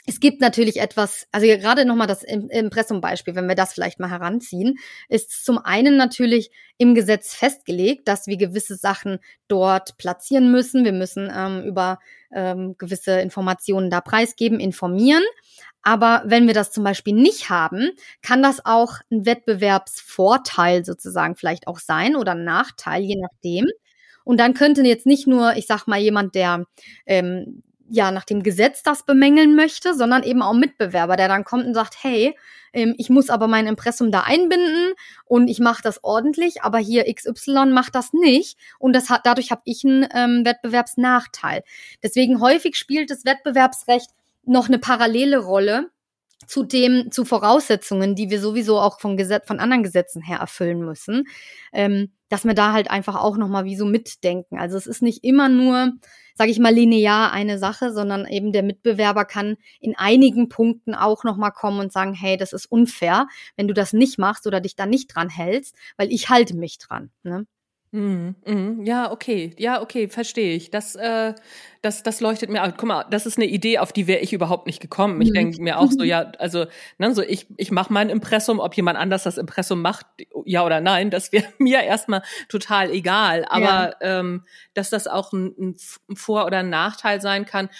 [0.08, 4.78] es gibt natürlich etwas, also gerade nochmal das Impressum-Beispiel, wenn wir das vielleicht mal heranziehen,
[5.10, 9.18] ist zum einen natürlich im Gesetz festgelegt, dass wir gewisse Sachen
[9.48, 10.86] dort platzieren müssen.
[10.86, 11.98] Wir müssen ähm, über
[12.32, 15.24] ähm, gewisse Informationen da preisgeben, informieren.
[15.82, 17.90] Aber wenn wir das zum Beispiel nicht haben,
[18.22, 23.66] kann das auch ein Wettbewerbsvorteil sozusagen vielleicht auch sein oder ein Nachteil, je nachdem.
[24.24, 26.64] Und dann könnte jetzt nicht nur, ich sag mal, jemand, der
[27.04, 31.66] ähm, ja nach dem Gesetz das bemängeln möchte, sondern eben auch Mitbewerber, der dann kommt
[31.66, 32.36] und sagt, hey,
[32.72, 34.92] ähm, ich muss aber mein Impressum da einbinden
[35.24, 39.50] und ich mache das ordentlich, aber hier XY macht das nicht und das hat dadurch
[39.50, 41.62] habe ich einen ähm, Wettbewerbsnachteil.
[42.02, 44.10] Deswegen häufig spielt das Wettbewerbsrecht
[44.44, 45.90] noch eine parallele Rolle
[46.46, 50.80] zu dem, zu Voraussetzungen, die wir sowieso auch von Gesetz, von anderen Gesetzen her erfüllen
[50.80, 51.24] müssen,
[51.72, 54.58] ähm, dass wir da halt einfach auch nochmal wie so mitdenken.
[54.58, 55.92] Also es ist nicht immer nur,
[56.34, 61.24] sage ich mal, linear eine Sache, sondern eben der Mitbewerber kann in einigen Punkten auch
[61.24, 64.76] nochmal kommen und sagen, hey, das ist unfair, wenn du das nicht machst oder dich
[64.76, 67.10] da nicht dran hältst, weil ich halte mich dran.
[67.22, 67.46] Ne?
[67.90, 68.84] Mhm, mhm.
[68.84, 70.70] Ja, okay, ja, okay, verstehe ich.
[70.70, 71.34] Das, äh,
[71.80, 72.60] das, das leuchtet mir.
[72.76, 75.22] Guck mal, das ist eine Idee, auf die wäre ich überhaupt nicht gekommen.
[75.22, 75.34] Ich mhm.
[75.34, 76.66] denke mir auch so, ja, also,
[76.98, 80.06] ne, so ich, ich mache mein Impressum, ob jemand anders das Impressum macht,
[80.44, 83.46] ja oder nein, das wäre mir erstmal total egal.
[83.48, 83.94] Aber ja.
[84.00, 85.74] ähm, dass das auch ein,
[86.08, 87.70] ein Vor- oder ein Nachteil sein kann,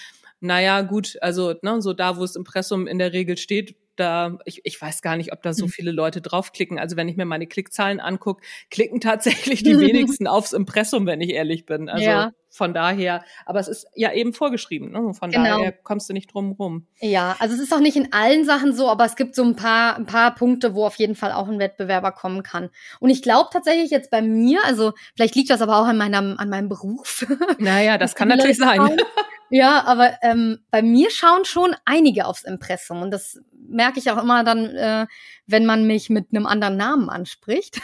[0.40, 4.60] naja, gut, also ne, so da, wo das Impressum in der Regel steht, da, ich,
[4.64, 5.70] ich weiß gar nicht, ob da so hm.
[5.70, 6.78] viele Leute draufklicken.
[6.78, 11.30] Also wenn ich mir meine Klickzahlen angucke, klicken tatsächlich die wenigsten aufs Impressum, wenn ich
[11.30, 11.88] ehrlich bin.
[11.88, 12.32] Also ja.
[12.48, 15.12] von daher, aber es ist ja eben vorgeschrieben, ne?
[15.14, 15.58] Von genau.
[15.58, 16.86] daher kommst du nicht drum rum.
[17.00, 19.56] Ja, also es ist auch nicht in allen Sachen so, aber es gibt so ein
[19.56, 22.70] paar, ein paar Punkte, wo auf jeden Fall auch ein Wettbewerber kommen kann.
[23.00, 26.36] Und ich glaube tatsächlich jetzt bei mir, also vielleicht liegt das aber auch an meinem,
[26.38, 27.26] an meinem Beruf.
[27.58, 28.96] Naja, das kann natürlich sein.
[29.50, 34.22] Ja, aber ähm, bei mir schauen schon einige aufs Impressum und das merke ich auch
[34.22, 35.06] immer dann, äh,
[35.46, 37.80] wenn man mich mit einem anderen Namen anspricht.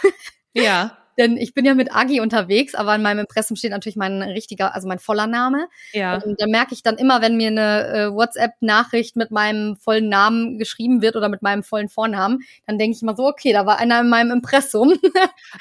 [0.52, 0.98] Ja.
[1.18, 4.74] Denn ich bin ja mit Agi unterwegs, aber in meinem Impressum steht natürlich mein richtiger,
[4.74, 5.68] also mein voller Name.
[5.92, 6.22] Ja.
[6.22, 10.58] Und da merke ich dann immer, wenn mir eine äh, WhatsApp-Nachricht mit meinem vollen Namen
[10.58, 13.78] geschrieben wird oder mit meinem vollen Vornamen, dann denke ich immer so, okay, da war
[13.78, 14.94] einer in meinem Impressum.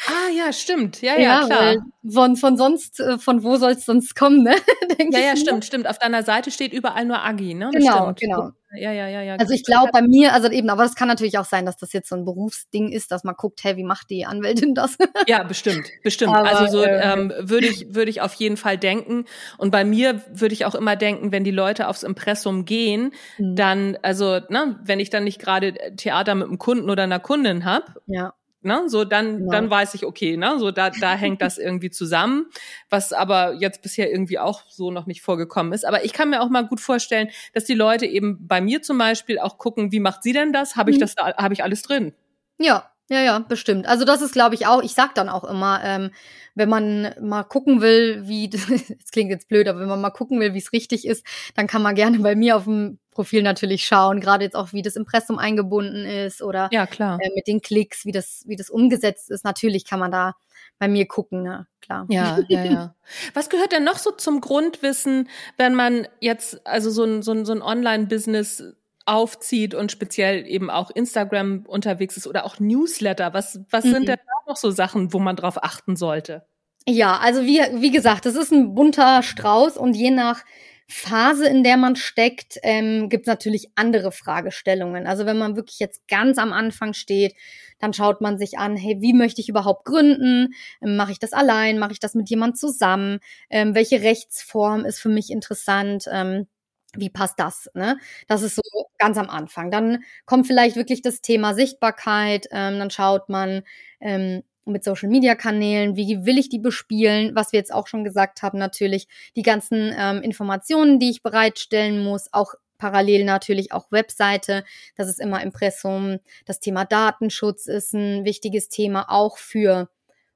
[0.08, 1.02] ah ja, stimmt.
[1.02, 1.76] Ja, ja, ja klar.
[2.10, 4.56] Von, von sonst, äh, von wo soll es sonst kommen, ne?
[5.12, 5.88] ja, ja, stimmt, stimmt.
[5.88, 7.70] Auf deiner Seite steht überall nur Agi, ne?
[7.74, 8.20] Genau, stimmt.
[8.20, 8.52] genau.
[8.76, 9.36] Ja, ja, ja, ja.
[9.36, 11.94] Also ich glaube bei mir, also eben, aber das kann natürlich auch sein, dass das
[11.94, 14.98] jetzt so ein Berufsding ist, dass man guckt, hey, wie macht die Anwältin das?
[15.28, 16.36] ja, bestimmt, bestimmt.
[16.36, 19.26] Aber, also so äh, ähm, würde ich würde ich auf jeden Fall denken.
[19.58, 23.56] Und bei mir würde ich auch immer denken, wenn die Leute aufs Impressum gehen, mhm.
[23.56, 27.66] dann, also, ne, wenn ich dann nicht gerade Theater mit einem Kunden oder einer Kundin
[27.66, 28.34] hab, ja
[28.66, 29.52] ne, so dann, genau.
[29.52, 32.48] dann weiß ich, okay, ne, so da, da hängt das irgendwie zusammen,
[32.90, 35.86] was aber jetzt bisher irgendwie auch so noch nicht vorgekommen ist.
[35.86, 38.98] Aber ich kann mir auch mal gut vorstellen, dass die Leute eben bei mir zum
[38.98, 40.76] Beispiel auch gucken, wie macht sie denn das?
[40.76, 41.02] Habe ich mhm.
[41.02, 42.14] das, habe ich alles drin?
[42.60, 43.88] Ja, ja, ja, bestimmt.
[43.88, 46.12] Also das ist, glaube ich, auch, ich sag dann auch immer, ähm,
[46.56, 48.66] wenn man mal gucken will, wie, das
[49.12, 51.82] klingt jetzt blöd, aber wenn man mal gucken will, wie es richtig ist, dann kann
[51.82, 55.38] man gerne bei mir auf dem Profil natürlich schauen, gerade jetzt auch, wie das Impressum
[55.38, 57.20] eingebunden ist oder ja, klar.
[57.22, 59.44] Äh, mit den Klicks, wie das, wie das umgesetzt ist.
[59.44, 60.36] Natürlich kann man da
[60.80, 61.68] bei mir gucken, ne?
[61.82, 62.06] klar.
[62.10, 62.96] Ja, ja, ja.
[63.34, 67.46] Was gehört denn noch so zum Grundwissen, wenn man jetzt also so ein, so ein,
[67.46, 68.64] so ein Online-Business
[69.06, 73.34] aufzieht und speziell eben auch Instagram unterwegs ist oder auch Newsletter.
[73.34, 73.92] Was, was mhm.
[73.92, 76.46] sind denn da noch so Sachen, wo man drauf achten sollte?
[76.88, 80.44] Ja, also wie, wie gesagt, das ist ein bunter Strauß und je nach
[80.88, 85.08] Phase, in der man steckt, ähm, gibt es natürlich andere Fragestellungen.
[85.08, 87.36] Also wenn man wirklich jetzt ganz am Anfang steht,
[87.80, 90.54] dann schaut man sich an, hey, wie möchte ich überhaupt gründen?
[90.82, 91.80] Ähm, mache ich das allein?
[91.80, 93.20] Mache ich das mit jemand zusammen?
[93.50, 96.06] Ähm, welche Rechtsform ist für mich interessant?
[96.12, 96.48] Ähm,
[96.96, 97.70] wie passt das?
[97.74, 97.98] Ne?
[98.28, 98.62] Das ist so
[98.98, 99.72] ganz am Anfang.
[99.72, 102.48] Dann kommt vielleicht wirklich das Thema Sichtbarkeit.
[102.52, 103.64] Ähm, dann schaut man,
[104.00, 108.04] ähm, mit Social Media Kanälen, wie will ich die bespielen, was wir jetzt auch schon
[108.04, 113.92] gesagt haben, natürlich die ganzen ähm, Informationen, die ich bereitstellen muss, auch parallel natürlich auch
[113.92, 114.64] Webseite,
[114.96, 119.90] das ist immer Impressum, das Thema Datenschutz ist ein wichtiges Thema auch für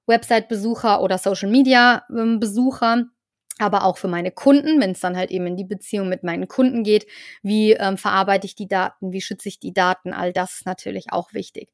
[0.05, 2.39] Website-Besucher oder Social Media ähm,
[3.59, 6.47] aber auch für meine Kunden, wenn es dann halt eben in die Beziehung mit meinen
[6.47, 7.07] Kunden geht,
[7.41, 11.11] wie ähm, verarbeite ich die Daten, wie schütze ich die Daten, all das ist natürlich
[11.11, 11.69] auch wichtig.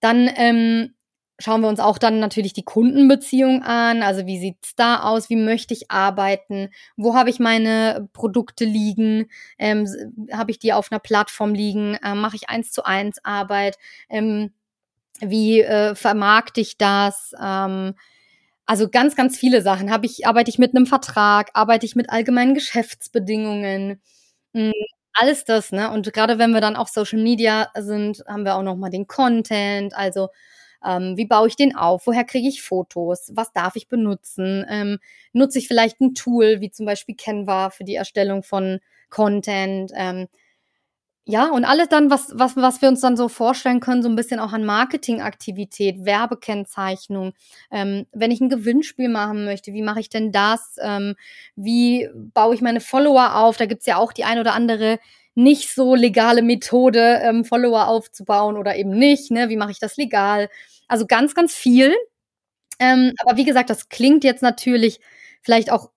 [0.00, 0.94] Dann ähm,
[1.38, 4.02] schauen wir uns auch dann natürlich die Kundenbeziehung an.
[4.02, 5.30] Also wie sieht's da aus?
[5.30, 6.70] Wie möchte ich arbeiten?
[6.96, 9.28] Wo habe ich meine Produkte liegen?
[9.58, 9.86] Ähm,
[10.32, 11.96] habe ich die auf einer Plattform liegen?
[12.04, 13.78] Ähm, Mache ich eins zu eins Arbeit?
[14.08, 14.52] Ähm,
[15.20, 17.32] wie äh, vermarkte ich das?
[17.40, 17.94] Ähm,
[18.68, 19.90] also ganz, ganz viele Sachen.
[19.90, 24.02] Habe ich, arbeite ich mit einem Vertrag, arbeite ich mit allgemeinen Geschäftsbedingungen,
[24.54, 24.72] hm,
[25.14, 25.90] alles das, ne?
[25.92, 29.94] Und gerade wenn wir dann auf Social Media sind, haben wir auch nochmal den Content,
[29.96, 30.28] also
[30.84, 32.06] ähm, wie baue ich den auf?
[32.06, 33.32] Woher kriege ich Fotos?
[33.34, 34.64] Was darf ich benutzen?
[34.70, 34.98] Ähm,
[35.32, 39.92] nutze ich vielleicht ein Tool wie zum Beispiel Canva für die Erstellung von Content?
[39.96, 40.28] Ähm,
[41.30, 44.16] ja, und alles dann, was, was, was wir uns dann so vorstellen können, so ein
[44.16, 47.34] bisschen auch an Marketingaktivität, Werbekennzeichnung.
[47.70, 50.76] Ähm, wenn ich ein Gewinnspiel machen möchte, wie mache ich denn das?
[50.80, 51.16] Ähm,
[51.54, 53.58] wie baue ich meine Follower auf?
[53.58, 54.98] Da gibt's ja auch die ein oder andere
[55.34, 59.30] nicht so legale Methode, ähm, Follower aufzubauen oder eben nicht.
[59.30, 59.50] Ne?
[59.50, 60.48] Wie mache ich das legal?
[60.88, 61.94] Also ganz, ganz viel.
[62.78, 64.98] Ähm, aber wie gesagt, das klingt jetzt natürlich
[65.42, 65.90] vielleicht auch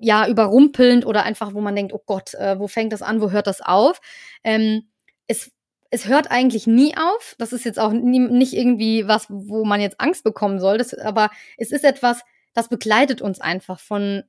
[0.00, 3.30] ja, überrumpelnd oder einfach, wo man denkt, oh Gott, äh, wo fängt das an, wo
[3.30, 4.00] hört das auf?
[4.44, 4.88] Ähm,
[5.26, 5.50] es,
[5.90, 7.34] es hört eigentlich nie auf.
[7.38, 10.78] Das ist jetzt auch nie, nicht irgendwie was, wo man jetzt Angst bekommen soll.
[10.78, 12.22] Das, aber es ist etwas,
[12.54, 14.24] das begleitet uns einfach von,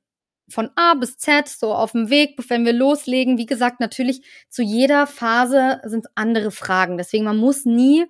[0.48, 3.38] von A bis Z, so auf dem Weg, wenn wir loslegen.
[3.38, 6.98] Wie gesagt, natürlich zu jeder Phase sind andere Fragen.
[6.98, 8.06] Deswegen, man muss nie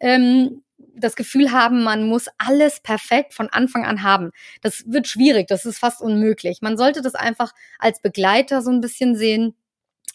[0.00, 0.62] ähm,
[1.00, 4.30] das Gefühl haben, man muss alles perfekt von Anfang an haben.
[4.62, 6.60] Das wird schwierig, das ist fast unmöglich.
[6.62, 9.54] Man sollte das einfach als Begleiter so ein bisschen sehen.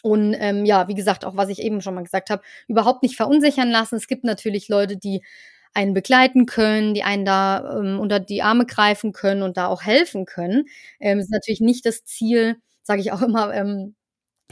[0.03, 3.15] Und ähm, ja, wie gesagt, auch was ich eben schon mal gesagt habe, überhaupt nicht
[3.15, 3.95] verunsichern lassen.
[3.95, 5.23] Es gibt natürlich Leute, die
[5.73, 9.83] einen begleiten können, die einen da ähm, unter die Arme greifen können und da auch
[9.83, 10.65] helfen können.
[10.99, 13.95] Ähm, ist natürlich nicht das Ziel, sage ich auch immer, ähm,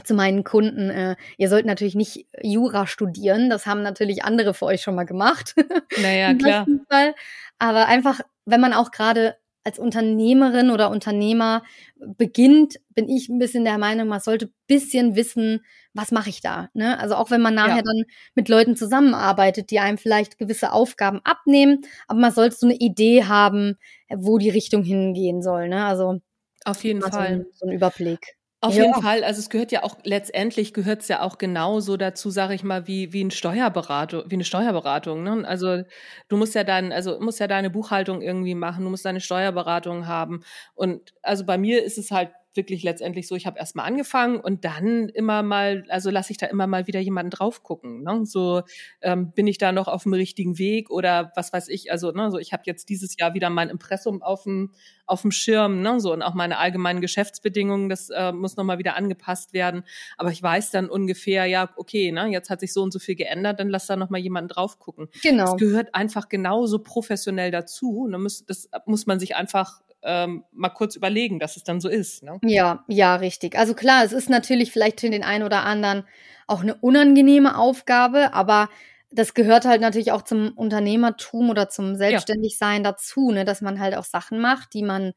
[0.04, 4.66] zu meinen Kunden, äh, ihr sollt natürlich nicht Jura studieren, das haben natürlich andere für
[4.66, 5.54] euch schon mal gemacht.
[6.00, 6.66] Naja, klar.
[6.88, 7.14] Fall.
[7.58, 11.62] Aber einfach, wenn man auch gerade als Unternehmerin oder Unternehmer
[11.96, 16.68] beginnt, bin ich ein bisschen der Meinung, man sollte bisschen wissen, was mache ich da.
[16.74, 16.98] Ne?
[16.98, 17.82] Also auch wenn man nachher ja.
[17.82, 22.76] dann mit Leuten zusammenarbeitet, die einem vielleicht gewisse Aufgaben abnehmen, aber man sollte so eine
[22.76, 23.76] Idee haben,
[24.08, 25.68] wo die Richtung hingehen soll.
[25.68, 25.84] Ne?
[25.84, 26.20] Also
[26.64, 28.36] auf jeden Fall so, so ein Überblick.
[28.64, 28.84] Auf ja.
[28.84, 29.24] jeden Fall.
[29.24, 32.86] Also es gehört ja auch letztendlich gehört es ja auch genauso dazu, sage ich mal,
[32.86, 35.24] wie wie ein Steuerberatung, wie eine Steuerberatung.
[35.24, 35.42] Ne?
[35.44, 35.82] Also
[36.28, 40.06] du musst ja dann, also musst ja deine Buchhaltung irgendwie machen, du musst deine Steuerberatung
[40.06, 40.44] haben.
[40.74, 44.64] Und also bei mir ist es halt wirklich letztendlich so, ich habe erstmal angefangen und
[44.64, 48.02] dann immer mal, also lasse ich da immer mal wieder jemanden drauf gucken.
[48.02, 48.24] Ne?
[48.24, 48.62] So
[49.00, 51.90] ähm, bin ich da noch auf dem richtigen Weg oder was weiß ich.
[51.90, 54.72] Also ne, so ich habe jetzt dieses Jahr wieder mein Impressum auf dem
[55.06, 58.96] auf dem Schirm, ne, so und auch meine allgemeinen Geschäftsbedingungen, das äh, muss nochmal wieder
[58.96, 59.84] angepasst werden.
[60.16, 63.16] Aber ich weiß dann ungefähr, ja, okay, ne, jetzt hat sich so und so viel
[63.16, 65.08] geändert, dann lass da nochmal jemanden drauf gucken.
[65.22, 65.44] Genau.
[65.44, 68.08] Das gehört einfach genauso professionell dazu.
[68.10, 72.22] Muss, das muss man sich einfach ähm, mal kurz überlegen, dass es dann so ist.
[72.22, 72.38] Ne?
[72.44, 73.56] Ja, ja, richtig.
[73.56, 76.04] Also klar, es ist natürlich vielleicht für den einen oder anderen
[76.46, 78.68] auch eine unangenehme Aufgabe, aber
[79.10, 82.92] das gehört halt natürlich auch zum Unternehmertum oder zum Selbstständigsein ja.
[82.92, 85.12] dazu, ne, dass man halt auch Sachen macht, die man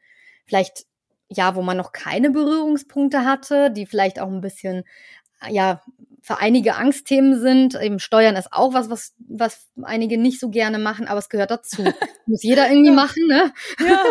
[0.45, 0.86] vielleicht
[1.28, 4.84] ja, wo man noch keine Berührungspunkte hatte, die vielleicht auch ein bisschen
[5.50, 5.82] ja,
[6.21, 7.76] für einige Angstthemen sind.
[7.80, 11.52] Eben Steuern ist auch was, was, was einige nicht so gerne machen, aber es gehört
[11.52, 11.84] dazu.
[12.26, 13.54] Muss jeder irgendwie machen, ne?
[13.80, 14.04] Ja,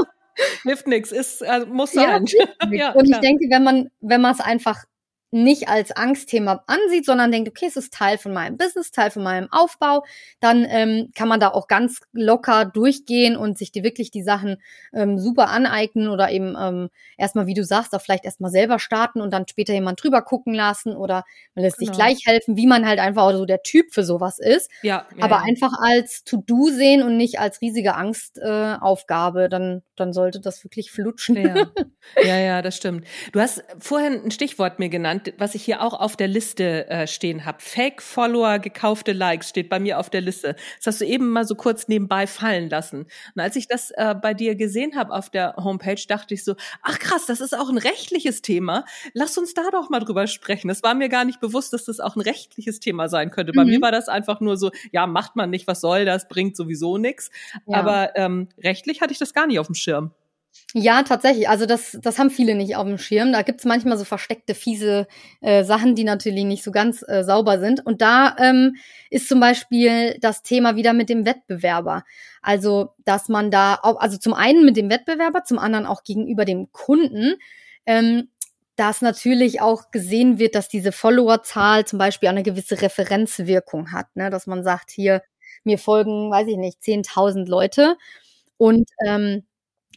[0.62, 2.25] Hilft nichts, ist, also muss sein.
[2.64, 4.85] Ja, ja, und ich denke, wenn man, wenn man es einfach
[5.35, 9.25] nicht als Angstthema ansieht, sondern denkt, okay, es ist Teil von meinem Business, Teil von
[9.25, 10.05] meinem Aufbau,
[10.38, 14.59] dann ähm, kann man da auch ganz locker durchgehen und sich die wirklich die Sachen
[14.92, 19.20] ähm, super aneignen oder eben ähm, erstmal, wie du sagst, auch vielleicht erstmal selber starten
[19.20, 21.25] und dann später jemand drüber gucken lassen oder
[21.57, 21.90] man lässt genau.
[21.90, 24.70] sich gleich helfen, wie man halt einfach so der Typ für sowas ist.
[24.83, 25.42] Ja, ja aber ja.
[25.49, 30.92] einfach als To-Do sehen und nicht als riesige Angstaufgabe, äh, dann, dann sollte das wirklich
[30.92, 31.37] flutschen.
[31.37, 31.66] Ja.
[32.23, 33.05] ja, ja, das stimmt.
[33.33, 37.07] Du hast vorhin ein Stichwort mir genannt, was ich hier auch auf der Liste äh,
[37.07, 37.59] stehen habe.
[37.61, 40.57] Fake-Follower, gekaufte Likes steht bei mir auf der Liste.
[40.79, 43.07] Das hast du eben mal so kurz nebenbei fallen lassen.
[43.35, 46.55] Und als ich das äh, bei dir gesehen habe auf der Homepage, dachte ich so,
[46.83, 48.85] ach krass, das ist auch ein rechtliches Thema.
[49.13, 50.69] Lass uns da doch mal drüber sprechen.
[50.69, 53.53] Das war mir gar nicht bewusst, dass das auch ein rechtliches Thema sein könnte.
[53.53, 53.71] Bei mhm.
[53.71, 56.99] mir war das einfach nur so, ja, macht man nicht, was soll das, bringt sowieso
[56.99, 57.31] nichts.
[57.67, 57.79] Ja.
[57.79, 60.13] Aber ähm, rechtlich hatte ich das gar nicht auf dem Schirm.
[60.77, 61.49] Ja, tatsächlich.
[61.49, 63.33] Also das, das haben viele nicht auf dem Schirm.
[63.33, 65.07] Da gibt's manchmal so versteckte, fiese
[65.40, 67.85] äh, Sachen, die natürlich nicht so ganz äh, sauber sind.
[67.87, 68.75] Und da ähm,
[69.09, 72.03] ist zum Beispiel das Thema wieder mit dem Wettbewerber.
[72.43, 76.45] Also, dass man da, auch, also zum einen mit dem Wettbewerber, zum anderen auch gegenüber
[76.45, 77.37] dem Kunden,
[77.87, 78.29] ähm,
[78.77, 84.07] dass natürlich auch gesehen wird, dass diese Followerzahl zum Beispiel eine gewisse Referenzwirkung hat.
[84.17, 84.29] Ne?
[84.31, 85.23] Dass man sagt, hier,
[85.62, 87.97] mir folgen, weiß ich nicht, 10.000 Leute.
[88.57, 89.45] Und ähm,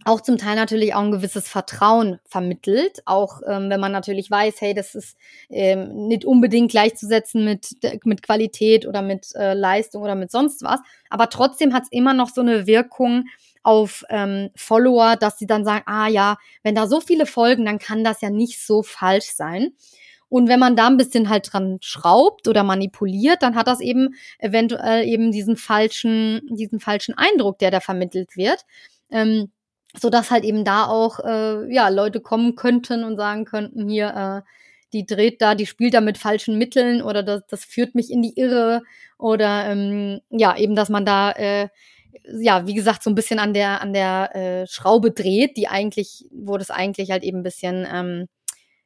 [0.06, 4.62] auch zum Teil natürlich auch ein gewisses Vertrauen vermittelt, auch ähm, wenn man natürlich weiß,
[4.62, 5.18] hey, das ist
[5.50, 10.80] ähm, nicht unbedingt gleichzusetzen mit, mit Qualität oder mit äh, Leistung oder mit sonst was,
[11.10, 13.26] aber trotzdem hat es immer noch so eine Wirkung
[13.64, 17.80] auf ähm, Follower, dass sie dann sagen, ah ja, wenn da so viele folgen, dann
[17.80, 19.74] kann das ja nicht so falsch sein.
[20.30, 24.16] Und wenn man da ein bisschen halt dran schraubt oder manipuliert, dann hat das eben
[24.40, 28.66] eventuell eben diesen falschen, diesen falschen Eindruck, der da vermittelt wird.
[29.10, 29.52] Ähm,
[30.00, 34.44] so dass halt eben da auch äh, ja Leute kommen könnten und sagen könnten hier
[34.46, 34.52] äh,
[34.94, 38.22] die dreht da, die spielt da mit falschen Mitteln oder das, das führt mich in
[38.22, 38.82] die Irre
[39.18, 41.70] oder ähm, ja eben, dass man da äh,
[42.40, 46.26] ja wie gesagt so ein bisschen an der an der äh, Schraube dreht, die eigentlich,
[46.32, 48.28] wo das eigentlich halt eben ein bisschen ähm,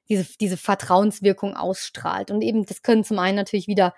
[0.10, 2.32] diese diese Vertrauenswirkung ausstrahlt.
[2.32, 3.94] Und eben das können zum einen natürlich wieder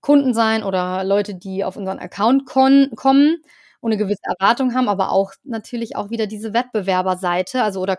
[0.00, 2.90] Kunden sein oder Leute, die auf unseren Account kommen
[3.82, 7.98] und eine gewisse Erwartung haben, aber auch natürlich auch wieder diese Wettbewerberseite, also oder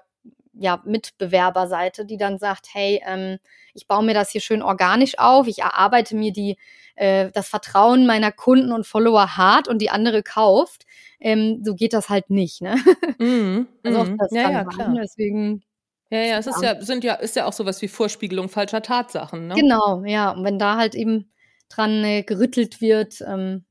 [0.54, 3.38] ja, Mitbewerberseite, die dann sagt, hey, ähm,
[3.74, 6.58] ich baue mir das hier schön organisch auf, ich erarbeite mir die,
[6.96, 10.86] äh, das Vertrauen meiner Kunden und Follower hart und die andere kauft.
[11.20, 12.78] Ähm, so geht das halt nicht, ne?
[13.18, 14.18] Mm, also auch mhm.
[14.18, 14.96] das ja, ja, klar.
[15.02, 15.64] deswegen.
[16.10, 19.48] Ja, ja, es ist ja, sind ja, ist ja auch sowas wie Vorspiegelung falscher Tatsachen,
[19.48, 19.56] ne?
[19.56, 20.32] Genau, ja.
[20.32, 21.32] Und wenn da halt eben
[21.70, 23.66] dran äh, gerüttelt wird, ähm,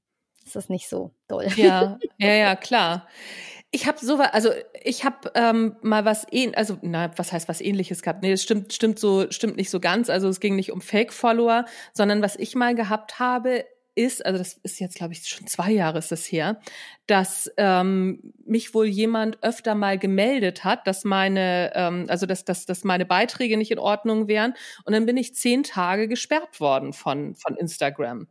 [0.44, 1.48] ist das nicht so doll.
[1.56, 3.08] Ja, ja, ja, klar.
[3.74, 4.50] Ich habe so, also
[4.84, 8.22] ich habe ähm, mal was ähn, also na, was heißt was Ähnliches gehabt?
[8.22, 10.10] Nee, das stimmt, stimmt so, stimmt nicht so ganz.
[10.10, 11.64] Also es ging nicht um Fake-Follower,
[11.94, 13.64] sondern was ich mal gehabt habe,
[13.94, 16.60] ist, also das ist jetzt, glaube ich, schon zwei Jahre ist das her,
[17.06, 22.64] dass ähm, mich wohl jemand öfter mal gemeldet hat, dass meine, ähm, also dass, dass,
[22.64, 24.54] dass meine Beiträge nicht in Ordnung wären.
[24.84, 28.28] Und dann bin ich zehn Tage gesperrt worden von, von Instagram.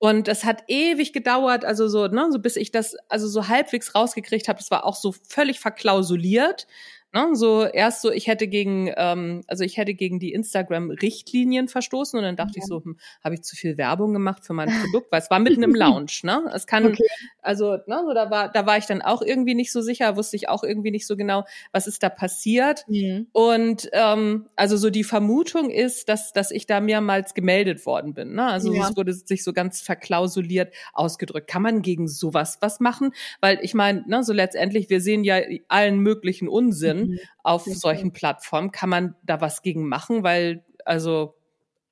[0.00, 3.94] Und das hat ewig gedauert, also so, ne, so bis ich das also so halbwegs
[3.94, 4.58] rausgekriegt habe.
[4.58, 6.66] Das war auch so völlig verklausuliert.
[7.14, 12.18] Ne, so erst so, ich hätte gegen, ähm, also ich hätte gegen die Instagram-Richtlinien verstoßen
[12.18, 12.58] und dann dachte ja.
[12.62, 15.38] ich so, hm, habe ich zu viel Werbung gemacht für mein Produkt, weil es war
[15.38, 16.50] mitten im Lounge, ne?
[16.54, 17.06] Es kann, okay.
[17.40, 20.36] also, ne, so da war, da war ich dann auch irgendwie nicht so sicher, wusste
[20.36, 22.84] ich auch irgendwie nicht so genau, was ist da passiert.
[22.88, 23.28] Mhm.
[23.32, 28.34] Und ähm, also so die Vermutung ist, dass, dass ich da mehrmals gemeldet worden bin.
[28.34, 28.44] Ne?
[28.44, 28.86] Also ja.
[28.86, 31.48] es wurde sich so ganz verklausuliert ausgedrückt.
[31.48, 33.12] Kann man gegen sowas was machen?
[33.40, 37.18] Weil ich meine, ne, so letztendlich, wir sehen ja allen möglichen Unsinn mhm.
[37.42, 38.72] auf solchen Plattformen.
[38.72, 40.22] Kann man da was gegen machen?
[40.22, 41.34] Weil, also,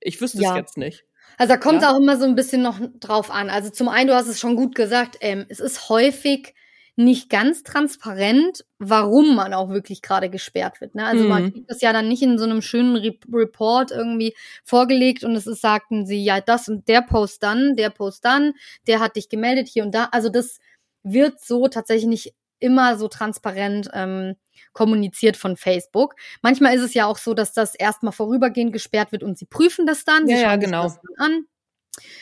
[0.00, 0.50] ich wüsste ja.
[0.50, 1.04] es jetzt nicht.
[1.38, 1.92] Also da kommt es ja.
[1.92, 3.50] auch immer so ein bisschen noch drauf an.
[3.50, 6.54] Also zum einen, du hast es schon gut gesagt, ähm, es ist häufig
[6.98, 10.94] nicht ganz transparent, warum man auch wirklich gerade gesperrt wird.
[10.94, 11.04] Ne?
[11.04, 11.28] Also mhm.
[11.28, 15.36] man kriegt das ja dann nicht in so einem schönen Re Report irgendwie vorgelegt und
[15.36, 18.54] es ist, sagten sie, ja, das und der Post dann, der Post dann,
[18.86, 20.08] der hat dich gemeldet hier und da.
[20.10, 20.58] Also das
[21.02, 24.36] wird so tatsächlich nicht immer so transparent ähm,
[24.72, 26.14] kommuniziert von Facebook.
[26.42, 29.86] Manchmal ist es ja auch so, dass das erstmal vorübergehend gesperrt wird und sie prüfen
[29.86, 30.26] das dann.
[30.26, 30.92] Sie ja, ja, genau.
[31.18, 31.46] an.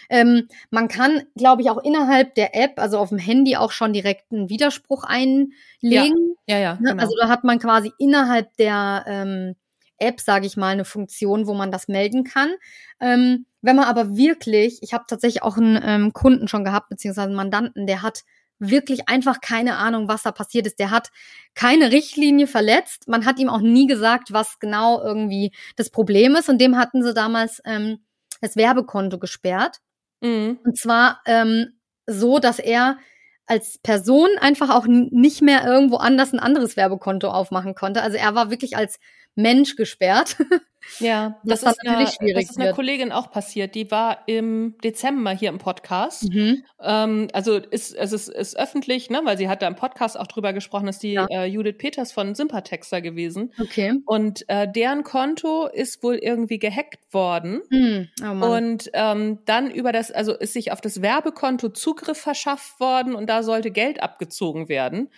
[0.09, 3.93] Ähm, man kann, glaube ich, auch innerhalb der App, also auf dem Handy, auch schon
[3.93, 6.37] direkt einen Widerspruch einlegen.
[6.47, 6.91] Ja, ja, ja ne?
[6.91, 7.03] genau.
[7.03, 9.57] Also da hat man quasi innerhalb der ähm,
[9.99, 12.53] App, sage ich mal, eine Funktion, wo man das melden kann.
[13.01, 17.29] Ähm, wenn man aber wirklich, ich habe tatsächlich auch einen ähm, Kunden schon gehabt, beziehungsweise
[17.29, 18.25] einen Mandanten, der hat
[18.71, 20.79] wirklich einfach keine Ahnung, was da passiert ist.
[20.79, 21.11] Der hat
[21.55, 23.09] keine Richtlinie verletzt.
[23.09, 26.49] Man hat ihm auch nie gesagt, was genau irgendwie das Problem ist.
[26.49, 27.99] Und dem hatten sie damals ähm,
[28.41, 29.79] das Werbekonto gesperrt.
[30.21, 30.59] Mhm.
[30.65, 32.99] Und zwar ähm, so, dass er
[33.47, 38.03] als Person einfach auch nicht mehr irgendwo anders ein anderes Werbekonto aufmachen konnte.
[38.03, 38.99] Also er war wirklich als
[39.35, 40.37] Mensch gesperrt.
[40.99, 43.75] Ja, das, das ist, eine, das ist einer Kollegin auch passiert.
[43.75, 46.31] Die war im Dezember hier im Podcast.
[46.31, 46.65] Mhm.
[46.81, 50.27] Ähm, also ist, es ist, ist öffentlich, ne, weil sie hat da im Podcast auch
[50.27, 51.27] drüber gesprochen, ist die ja.
[51.31, 53.53] äh, Judith Peters von Sympathexer gewesen.
[53.61, 53.95] Okay.
[54.07, 57.63] Und äh, deren Konto ist wohl irgendwie gehackt worden.
[57.71, 58.09] Mhm.
[58.23, 63.15] Oh und ähm, dann über das, also ist sich auf das Werbekonto Zugriff verschafft worden
[63.15, 65.11] und da sollte Geld abgezogen werden.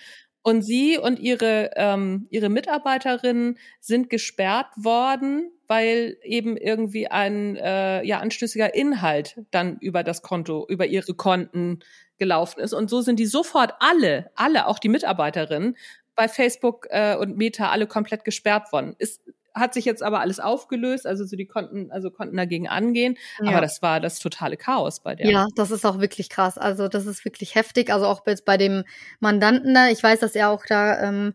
[0.46, 8.04] Und sie und ihre, ähm, ihre Mitarbeiterinnen sind gesperrt worden, weil eben irgendwie ein äh,
[8.04, 11.80] ja, anstößiger Inhalt dann über das Konto, über ihre Konten
[12.16, 12.74] gelaufen ist.
[12.74, 15.76] Und so sind die sofort alle, alle, auch die Mitarbeiterinnen,
[16.14, 18.94] bei Facebook äh, und Meta alle komplett gesperrt worden.
[18.98, 19.22] Ist
[19.56, 23.16] hat sich jetzt aber alles aufgelöst, also so die konnten, also konnten dagegen angehen.
[23.40, 23.52] Ja.
[23.52, 25.28] Aber das war das totale Chaos bei der.
[25.28, 26.58] Ja, das ist auch wirklich krass.
[26.58, 27.92] Also das ist wirklich heftig.
[27.92, 28.84] Also auch jetzt bei dem
[29.18, 31.34] Mandanten da, ich weiß, dass er auch da ähm,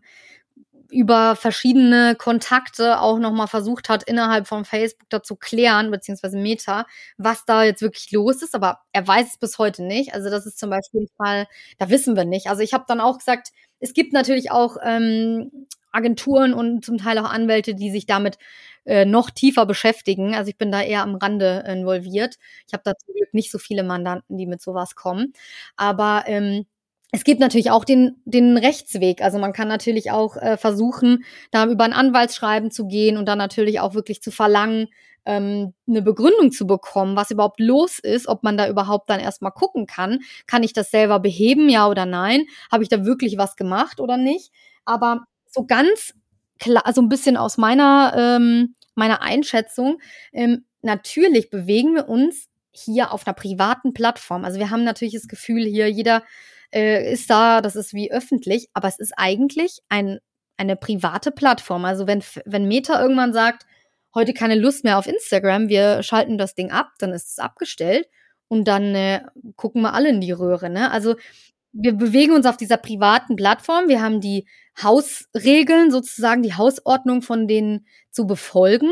[0.92, 6.86] über verschiedene Kontakte auch nochmal versucht hat, innerhalb von Facebook da zu klären, beziehungsweise Meta,
[7.16, 10.14] was da jetzt wirklich los ist, aber er weiß es bis heute nicht.
[10.14, 11.46] Also das ist zum Beispiel ein Fall,
[11.78, 12.48] da wissen wir nicht.
[12.48, 13.48] Also ich habe dann auch gesagt,
[13.80, 18.38] es gibt natürlich auch ähm, Agenturen und zum Teil auch Anwälte, die sich damit
[18.84, 20.34] äh, noch tiefer beschäftigen.
[20.34, 22.36] Also ich bin da eher am Rande involviert.
[22.66, 25.32] Ich habe da zum Glück nicht so viele Mandanten, die mit sowas kommen.
[25.76, 26.66] Aber ähm,
[27.12, 29.20] es gibt natürlich auch den, den Rechtsweg.
[29.22, 33.38] Also man kann natürlich auch äh, versuchen, da über ein Anwaltsschreiben zu gehen und dann
[33.38, 34.88] natürlich auch wirklich zu verlangen,
[35.26, 39.52] ähm, eine Begründung zu bekommen, was überhaupt los ist, ob man da überhaupt dann erstmal
[39.52, 40.20] gucken kann.
[40.46, 42.44] Kann ich das selber beheben, ja oder nein?
[42.72, 44.50] Habe ich da wirklich was gemacht oder nicht?
[44.84, 46.14] Aber so ganz
[46.58, 50.00] klar, so ein bisschen aus meiner, ähm, meiner Einschätzung,
[50.32, 54.44] ähm, natürlich bewegen wir uns hier auf einer privaten Plattform.
[54.44, 56.22] Also wir haben natürlich das Gefühl, hier jeder
[56.72, 60.18] äh, ist da, das ist wie öffentlich, aber es ist eigentlich ein,
[60.56, 61.84] eine private Plattform.
[61.84, 63.66] Also wenn, wenn Meta irgendwann sagt,
[64.14, 68.08] heute keine Lust mehr auf Instagram, wir schalten das Ding ab, dann ist es abgestellt
[68.48, 69.22] und dann äh,
[69.56, 70.70] gucken wir alle in die Röhre.
[70.70, 70.90] Ne?
[70.90, 71.16] Also
[71.72, 73.88] wir bewegen uns auf dieser privaten Plattform.
[73.88, 74.46] Wir haben die
[74.82, 78.90] Hausregeln, sozusagen die Hausordnung von denen zu befolgen.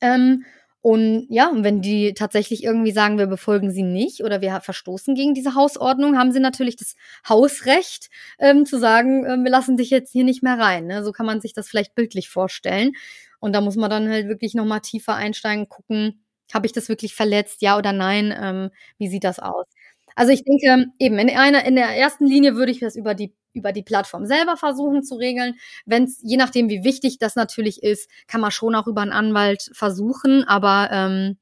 [0.00, 0.44] Ähm,
[0.82, 5.34] und ja, wenn die tatsächlich irgendwie sagen, wir befolgen sie nicht oder wir verstoßen gegen
[5.34, 6.96] diese Hausordnung, haben sie natürlich das
[7.28, 10.86] Hausrecht ähm, zu sagen, äh, wir lassen dich jetzt hier nicht mehr rein.
[10.86, 11.04] Ne?
[11.04, 12.92] So kann man sich das vielleicht bildlich vorstellen.
[13.40, 17.14] Und da muss man dann halt wirklich nochmal tiefer einsteigen, gucken, habe ich das wirklich
[17.14, 18.34] verletzt, ja oder nein?
[18.36, 19.66] Ähm, wie sieht das aus?
[20.16, 23.34] Also ich denke, eben in einer, in der ersten Linie würde ich das über die
[23.52, 25.56] über die Plattform selber versuchen zu regeln.
[25.84, 29.12] Wenn es, je nachdem, wie wichtig das natürlich ist, kann man schon auch über einen
[29.12, 31.36] Anwalt versuchen, aber ähm,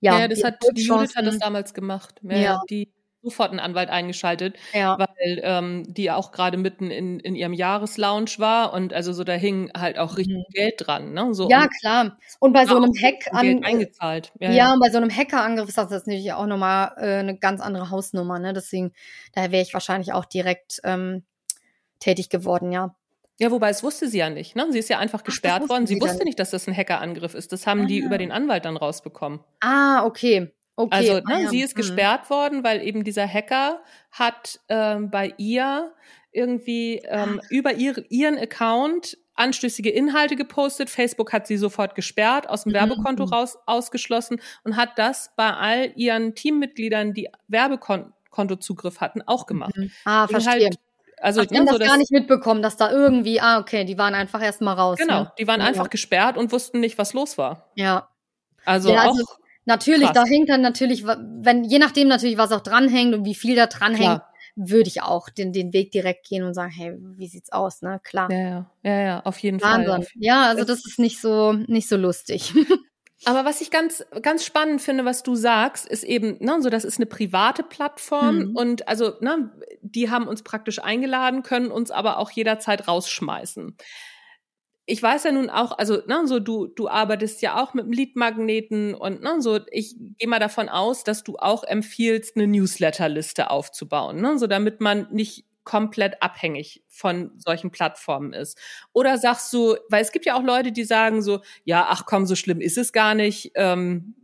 [0.00, 0.20] ja.
[0.20, 2.20] Ja, das hat die Judith hat das damals gemacht.
[2.22, 2.62] Ja, ja.
[2.70, 2.92] Die
[3.28, 4.98] sofort einen Anwalt eingeschaltet, ja.
[4.98, 9.34] weil ähm, die auch gerade mitten in, in ihrem Jahreslaunch war und also so da
[9.34, 10.52] hing halt auch richtig mhm.
[10.52, 11.12] Geld dran.
[11.12, 11.34] Ne?
[11.34, 12.16] So, ja, klar.
[12.40, 14.32] Und bei so einem Hack an, eingezahlt.
[14.40, 17.60] Ja, ja, und bei so einem Hackerangriff ist das natürlich auch nochmal äh, eine ganz
[17.60, 18.38] andere Hausnummer.
[18.38, 18.52] Ne?
[18.52, 18.92] Deswegen,
[19.34, 21.24] daher wäre ich wahrscheinlich auch direkt ähm,
[22.00, 22.94] tätig geworden, ja.
[23.40, 24.56] Ja, wobei es wusste sie ja nicht.
[24.56, 24.66] Ne?
[24.70, 25.86] Sie ist ja einfach gesperrt Ach, worden.
[25.86, 27.52] Sie, sie wusste nicht, dass das ein Hackerangriff ist.
[27.52, 27.86] Das haben ah.
[27.86, 29.38] die über den Anwalt dann rausbekommen.
[29.60, 30.52] Ah, okay.
[30.78, 30.94] Okay.
[30.94, 31.48] Also ne, ah, ja.
[31.48, 31.80] sie ist mhm.
[31.80, 35.92] gesperrt worden, weil eben dieser Hacker hat ähm, bei ihr
[36.30, 40.88] irgendwie ähm, über ihr, ihren Account anstößige Inhalte gepostet.
[40.88, 42.76] Facebook hat sie sofort gesperrt, aus dem mhm.
[42.76, 49.76] Werbekonto raus ausgeschlossen und hat das bei all ihren Teammitgliedern, die Werbekontozugriff hatten, auch gemacht.
[49.76, 49.90] Mhm.
[50.04, 50.66] Ah, verstehe.
[50.66, 50.76] Halt,
[51.20, 53.98] also ich habe ne, so, das gar nicht mitbekommen, dass da irgendwie, ah, okay, die
[53.98, 54.96] waren einfach erstmal raus.
[54.96, 55.32] Genau, ne?
[55.40, 55.66] die waren ja.
[55.66, 57.72] einfach gesperrt und wussten nicht, was los war.
[57.74, 58.08] Ja.
[58.64, 60.14] Also, ja, also auch Natürlich, Krass.
[60.14, 63.66] da hängt dann natürlich, wenn, je nachdem natürlich, was auch dranhängt und wie viel da
[63.66, 64.22] dranhängt,
[64.56, 68.00] würde ich auch den, den Weg direkt gehen und sagen, hey, wie sieht's aus, ne?
[68.02, 68.32] Klar.
[68.32, 70.04] Ja, ja, ja, ja auf jeden Wahnsinn.
[70.04, 70.06] Fall.
[70.14, 72.54] Ja, also das ist nicht so, nicht so lustig.
[73.26, 76.86] Aber was ich ganz, ganz spannend finde, was du sagst, ist eben, ne, so das
[76.86, 78.56] ist eine private Plattform mhm.
[78.56, 79.50] und also, ne,
[79.82, 83.76] die haben uns praktisch eingeladen, können uns aber auch jederzeit rausschmeißen
[84.88, 87.92] ich weiß ja nun auch, also ne, so du du arbeitest ja auch mit dem
[87.92, 93.50] Leadmagneten und ne, so ich gehe mal davon aus, dass du auch empfiehlst, eine Newsletterliste
[93.50, 98.58] aufzubauen, ne, so damit man nicht komplett abhängig von solchen Plattformen ist.
[98.94, 102.24] Oder sagst du, weil es gibt ja auch Leute, die sagen so, ja, ach komm,
[102.24, 103.52] so schlimm ist es gar nicht.
[103.54, 104.14] Ähm,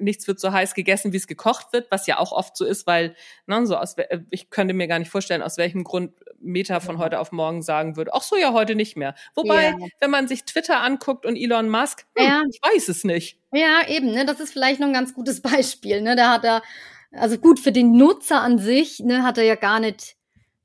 [0.00, 2.86] nichts wird so heiß gegessen, wie es gekocht wird, was ja auch oft so ist,
[2.88, 3.14] weil,
[3.46, 3.94] ne, so aus,
[4.30, 7.96] ich könnte mir gar nicht vorstellen, aus welchem Grund Meta von heute auf morgen sagen
[7.96, 9.14] würde, ach so, ja, heute nicht mehr.
[9.34, 9.76] Wobei, ja.
[10.00, 12.42] wenn man sich Twitter anguckt und Elon Musk, hm, ja.
[12.50, 13.38] ich weiß es nicht.
[13.52, 16.62] Ja, eben, ne, das ist vielleicht noch ein ganz gutes Beispiel, ne, da hat er,
[17.12, 20.16] also gut, für den Nutzer an sich, ne, hat er ja gar nicht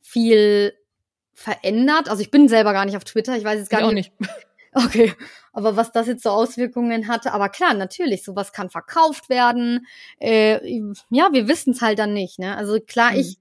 [0.02, 0.74] viel
[1.34, 2.10] verändert.
[2.10, 4.20] Also ich bin selber gar nicht auf Twitter, ich weiß jetzt gar ich nicht.
[4.20, 4.32] nicht.
[4.76, 5.14] Okay,
[5.52, 9.86] aber was das jetzt so Auswirkungen hatte, aber klar, natürlich, sowas kann verkauft werden.
[10.20, 12.40] Äh, ja, wir wissen es halt dann nicht.
[12.40, 12.58] Ne?
[12.58, 13.20] Also klar, mhm.
[13.20, 13.38] ich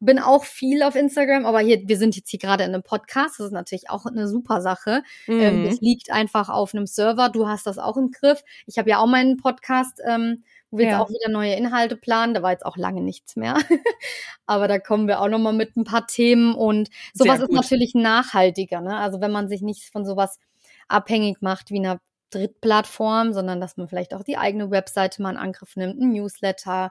[0.00, 3.38] bin auch viel auf Instagram, aber hier, wir sind jetzt hier gerade in einem Podcast.
[3.38, 5.02] Das ist natürlich auch eine super Sache.
[5.26, 5.42] Ähm, mhm.
[5.42, 7.28] Ähm, das liegt einfach auf einem Server.
[7.28, 8.42] Du hast das auch im Griff.
[8.66, 10.92] Ich habe ja auch meinen Podcast, ähm, wo wir ja.
[10.92, 12.34] jetzt auch wieder neue Inhalte planen.
[12.34, 13.56] Da war jetzt auch lange nichts mehr.
[14.46, 17.94] aber da kommen wir auch noch mal mit ein paar Themen und sowas ist natürlich
[17.94, 18.80] nachhaltiger.
[18.80, 18.96] Ne?
[18.96, 20.38] Also wenn man sich nicht von sowas
[20.86, 25.36] abhängig macht wie einer Drittplattform, sondern dass man vielleicht auch die eigene Webseite mal in
[25.38, 26.90] Angriff nimmt, ein Newsletter,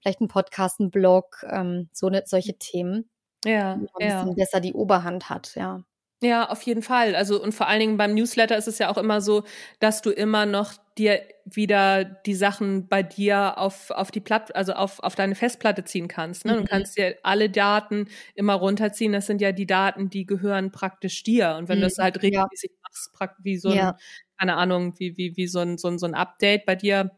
[0.00, 3.10] vielleicht ein Podcast, ein Blog, ähm, so ne, solche Themen.
[3.44, 4.20] Ja, ein ja.
[4.20, 5.84] bisschen besser die Oberhand hat, ja.
[6.20, 7.14] Ja, auf jeden Fall.
[7.14, 9.44] Also und vor allen Dingen beim Newsletter ist es ja auch immer so,
[9.78, 14.72] dass du immer noch dir wieder die Sachen bei dir auf auf die Platt, also
[14.72, 16.44] auf auf deine Festplatte ziehen kannst.
[16.44, 16.54] Ne?
[16.54, 16.58] Mhm.
[16.58, 19.12] Du kannst dir alle Daten immer runterziehen.
[19.12, 21.54] Das sind ja die Daten, die gehören praktisch dir.
[21.56, 21.82] Und wenn mhm.
[21.82, 22.78] du das halt regelmäßig ja.
[22.82, 23.96] machst, wie so ein, ja.
[24.36, 27.12] keine Ahnung, wie wie wie so ein so ein, so ein Update bei dir,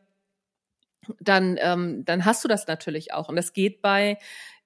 [1.20, 3.28] dann ähm, dann hast du das natürlich auch.
[3.28, 4.18] Und das geht bei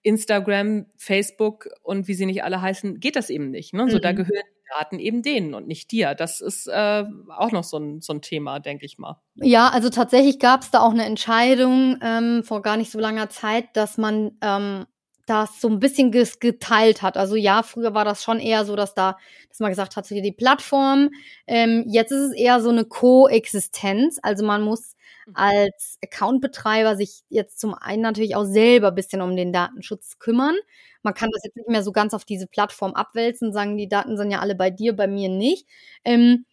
[0.05, 3.73] Instagram, Facebook und wie sie nicht alle heißen, geht das eben nicht.
[3.73, 3.91] Ne?
[3.91, 4.17] So, da mhm.
[4.17, 6.15] gehören die Daten eben denen und nicht dir.
[6.15, 9.21] Das ist äh, auch noch so ein, so ein Thema, denke ich mal.
[9.37, 13.31] Ja, also tatsächlich gab es da auch eine Entscheidung ähm, vor gar nicht so langer
[13.31, 14.85] Zeit, dass man ähm,
[15.25, 17.17] das so ein bisschen geteilt hat.
[17.17, 19.17] Also ja, früher war das schon eher so, dass da,
[19.49, 21.09] dass man gesagt hat, so hier die Plattform.
[21.47, 24.19] Ähm, jetzt ist es eher so eine Koexistenz.
[24.23, 24.94] Also man muss.
[25.33, 30.55] Als Accountbetreiber sich jetzt zum einen natürlich auch selber ein bisschen um den Datenschutz kümmern.
[31.03, 34.17] Man kann das jetzt nicht mehr so ganz auf diese Plattform abwälzen, sagen, die Daten
[34.17, 35.67] sind ja alle bei dir, bei mir nicht.
[36.05, 36.45] Ähm,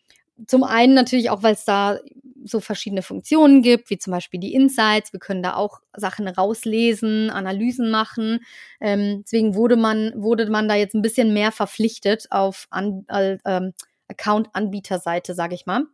[0.48, 2.00] zum einen natürlich auch, weil es da
[2.44, 5.14] so verschiedene Funktionen gibt, wie zum Beispiel die Insights.
[5.14, 8.40] Wir können da auch Sachen rauslesen, Analysen machen.
[8.80, 13.38] Ähm, deswegen wurde man, wurde man da jetzt ein bisschen mehr verpflichtet auf An äh,
[13.46, 13.74] ähm,
[14.08, 15.86] Account-Anbieterseite, sage ich mal.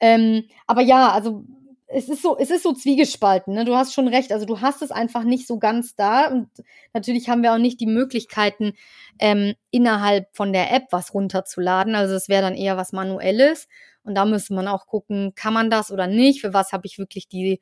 [0.00, 1.44] Ähm, aber ja, also
[1.92, 3.64] es ist so, es ist so zwiegespalten, ne?
[3.64, 4.32] Du hast schon recht.
[4.32, 6.28] Also du hast es einfach nicht so ganz da.
[6.28, 6.48] Und
[6.94, 8.74] natürlich haben wir auch nicht die Möglichkeiten,
[9.18, 11.94] ähm, innerhalb von der App was runterzuladen.
[11.96, 13.66] Also es wäre dann eher was Manuelles.
[14.04, 16.40] Und da müsste man auch gucken, kann man das oder nicht?
[16.40, 17.60] Für was habe ich wirklich die,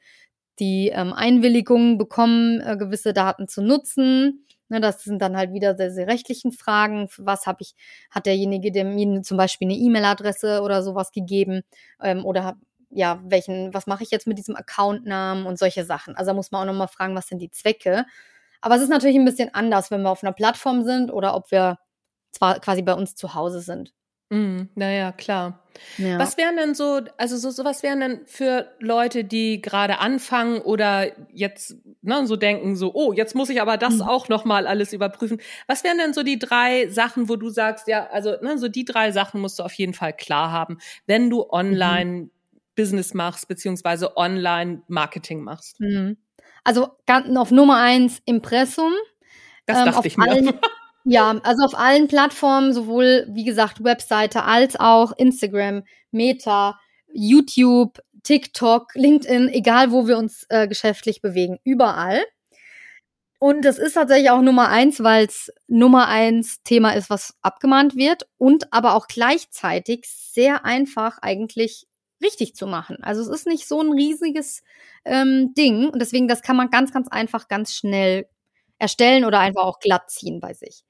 [0.58, 4.44] die ähm, Einwilligung bekommen, äh, gewisse Daten zu nutzen?
[4.68, 7.08] Ne, das sind dann halt wieder diese rechtlichen Fragen.
[7.08, 7.74] Für was habe ich,
[8.10, 11.62] hat derjenige, der mir zum Beispiel eine E-Mail-Adresse oder sowas gegeben?
[12.02, 12.58] Ähm, oder
[12.90, 16.16] ja, welchen, was mache ich jetzt mit diesem Accountnamen und solche Sachen.
[16.16, 18.06] Also da muss man auch nochmal fragen, was sind die Zwecke.
[18.60, 21.50] Aber es ist natürlich ein bisschen anders, wenn wir auf einer Plattform sind oder ob
[21.50, 21.78] wir
[22.32, 23.92] zwar quasi bei uns zu Hause sind.
[24.30, 25.64] Mm, naja, klar.
[25.96, 26.18] Ja.
[26.18, 30.60] Was wären denn so, also so, so was wären denn für Leute, die gerade anfangen
[30.60, 34.02] oder jetzt ne, so denken, so, oh, jetzt muss ich aber das mhm.
[34.02, 35.40] auch nochmal alles überprüfen.
[35.66, 38.84] Was wären denn so die drei Sachen, wo du sagst, ja, also ne, so die
[38.84, 42.30] drei Sachen musst du auf jeden Fall klar haben, wenn du online mhm.
[42.78, 45.80] Business machst, beziehungsweise Online-Marketing machst?
[45.80, 46.16] Mhm.
[46.62, 48.92] Also ganz auf Nummer eins Impressum.
[49.66, 50.30] Das ähm, dachte ich mir.
[50.30, 50.52] Allen,
[51.04, 56.78] ja, also auf allen Plattformen, sowohl wie gesagt Webseite als auch Instagram, Meta,
[57.12, 62.22] YouTube, TikTok, LinkedIn, egal wo wir uns äh, geschäftlich bewegen, überall.
[63.40, 67.96] Und das ist tatsächlich auch Nummer eins, weil es Nummer eins Thema ist, was abgemahnt
[67.96, 71.88] wird und aber auch gleichzeitig sehr einfach eigentlich
[72.22, 72.98] richtig zu machen.
[73.02, 74.62] Also es ist nicht so ein riesiges
[75.04, 78.28] ähm, Ding und deswegen, das kann man ganz, ganz einfach, ganz schnell
[78.78, 80.84] erstellen oder einfach auch glatt ziehen bei sich.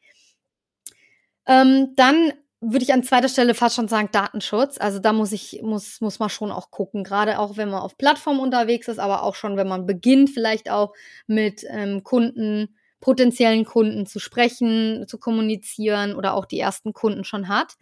[1.46, 4.78] Ähm, dann würde ich an zweiter Stelle fast schon sagen Datenschutz.
[4.78, 7.96] Also da muss ich muss muss man schon auch gucken, gerade auch wenn man auf
[7.96, 10.92] Plattformen unterwegs ist, aber auch schon wenn man beginnt vielleicht auch
[11.26, 17.48] mit ähm, Kunden, potenziellen Kunden zu sprechen, zu kommunizieren oder auch die ersten Kunden schon
[17.48, 17.74] hat.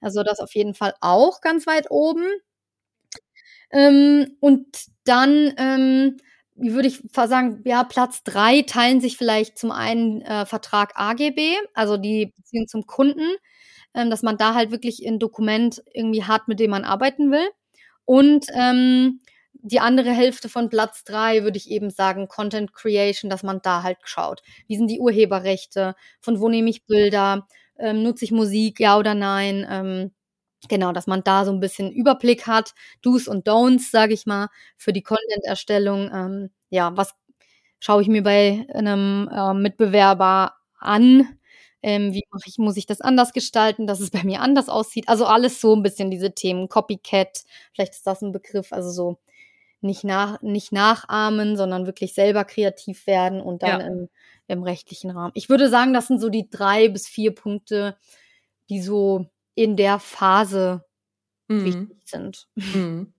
[0.00, 2.24] Also das auf jeden Fall auch ganz weit oben.
[3.70, 4.66] Ähm, und
[5.04, 6.16] dann ähm,
[6.56, 11.96] würde ich sagen, ja, Platz drei teilen sich vielleicht zum einen äh, Vertrag AGB, also
[11.96, 13.28] die Beziehung zum Kunden,
[13.94, 17.48] ähm, dass man da halt wirklich ein Dokument irgendwie hat, mit dem man arbeiten will.
[18.04, 19.20] Und ähm,
[19.54, 23.82] die andere Hälfte von Platz drei würde ich eben sagen, Content Creation, dass man da
[23.82, 24.42] halt schaut.
[24.68, 25.94] Wie sind die Urheberrechte?
[26.20, 27.46] Von wo nehme ich Bilder?
[27.78, 29.66] Ähm, nutze ich Musik, ja oder nein?
[29.70, 30.12] Ähm,
[30.68, 34.48] Genau, dass man da so ein bisschen Überblick hat, Do's und Don'ts, sage ich mal,
[34.76, 36.10] für die Content-Erstellung.
[36.12, 37.14] Ähm, ja, was
[37.78, 41.38] schaue ich mir bei einem äh, Mitbewerber an?
[41.80, 45.08] Ähm, wie mache ich, muss ich das anders gestalten, dass es bei mir anders aussieht?
[45.08, 49.18] Also alles so ein bisschen diese Themen, Copycat, vielleicht ist das ein Begriff, also so
[49.80, 53.86] nicht, nach, nicht nachahmen, sondern wirklich selber kreativ werden und dann ja.
[53.86, 54.08] im,
[54.48, 55.30] im rechtlichen Rahmen.
[55.34, 57.96] Ich würde sagen, das sind so die drei bis vier Punkte,
[58.70, 59.26] die so
[59.58, 60.84] in der Phase
[61.48, 61.64] mhm.
[61.64, 62.46] wichtig sind.
[62.54, 63.12] Mhm.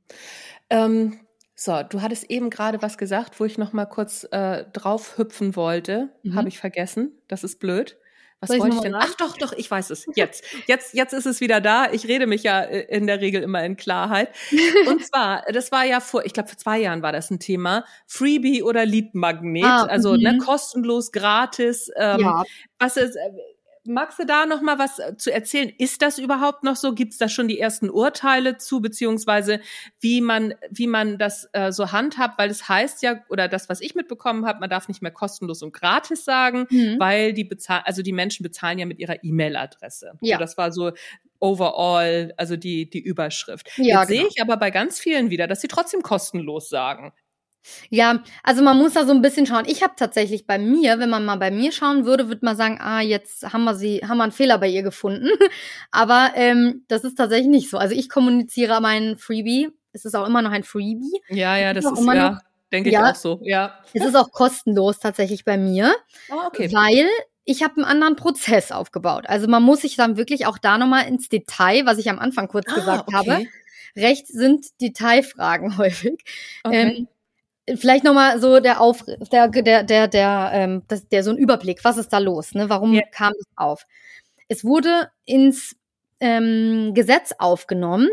[0.70, 1.20] Ähm,
[1.54, 5.58] so, du hattest eben gerade was gesagt, wo ich noch mal kurz äh, drauf hüpfen
[5.58, 6.14] wollte.
[6.24, 6.36] Mhm.
[6.36, 7.12] Habe ich vergessen.
[7.28, 7.98] Das ist blöd.
[8.40, 8.96] Was wollte ich denn?
[8.96, 10.06] Ach doch, doch, ich weiß es.
[10.16, 10.46] Jetzt.
[10.66, 11.92] Jetzt, jetzt ist es wieder da.
[11.92, 14.30] Ich rede mich ja äh, in der Regel immer in Klarheit.
[14.88, 17.84] Und zwar, das war ja vor, ich glaube, vor zwei Jahren war das ein Thema.
[18.08, 19.66] Freebie oder Leadmagnet.
[19.66, 20.38] Ah, also ne, mhm.
[20.38, 21.92] kostenlos, gratis.
[21.98, 22.44] Ähm, ja.
[22.78, 23.32] Was ist, äh,
[23.90, 25.72] magst du da noch mal was äh, zu erzählen?
[25.78, 26.94] Ist das überhaupt noch so?
[26.94, 29.60] Gibt es da schon die ersten Urteile zu, beziehungsweise
[30.00, 32.38] wie man wie man das äh, so handhabt?
[32.38, 35.12] Weil es das heißt ja oder das, was ich mitbekommen habe, man darf nicht mehr
[35.12, 36.96] kostenlos und gratis sagen, mhm.
[37.00, 40.14] weil die bezahlen, also die Menschen bezahlen ja mit ihrer E-Mail-Adresse.
[40.22, 40.92] Ja, so, das war so
[41.40, 43.70] overall, also die die Überschrift.
[43.78, 44.22] Ja, Jetzt genau.
[44.22, 47.14] sehe ich aber bei ganz vielen wieder, dass sie trotzdem kostenlos sagen.
[47.90, 49.66] Ja, also man muss da so ein bisschen schauen.
[49.68, 52.80] Ich habe tatsächlich bei mir, wenn man mal bei mir schauen würde, würde man sagen,
[52.82, 55.30] ah, jetzt haben wir sie, haben wir einen Fehler bei ihr gefunden.
[55.92, 57.78] Aber ähm, das ist tatsächlich nicht so.
[57.78, 59.70] Also ich kommuniziere meinen Freebie.
[59.92, 61.22] Es ist auch immer noch ein Freebie.
[61.30, 62.40] Ja, ja, das ist, ist ja, noch,
[62.72, 63.40] denke ja, ich auch so.
[63.44, 63.80] Ja.
[63.94, 65.94] Es ist auch kostenlos tatsächlich bei mir,
[66.32, 66.72] oh, okay.
[66.72, 67.08] weil
[67.46, 69.26] ich habe einen anderen Prozess aufgebaut.
[69.28, 72.48] Also man muss sich dann wirklich auch da nochmal ins Detail, was ich am Anfang
[72.48, 73.16] kurz ah, gesagt okay.
[73.16, 73.46] habe.
[73.96, 76.24] Recht sind Detailfragen häufig.
[76.64, 76.98] Okay.
[76.98, 77.08] Ähm,
[77.76, 81.84] Vielleicht nochmal so der Auf, der, der, der, der, ähm, das, der so ein Überblick.
[81.84, 82.54] Was ist da los?
[82.54, 82.70] Ne?
[82.70, 83.04] Warum ja.
[83.12, 83.84] kam das auf?
[84.48, 85.76] Es wurde ins
[86.20, 88.10] ähm, Gesetz aufgenommen.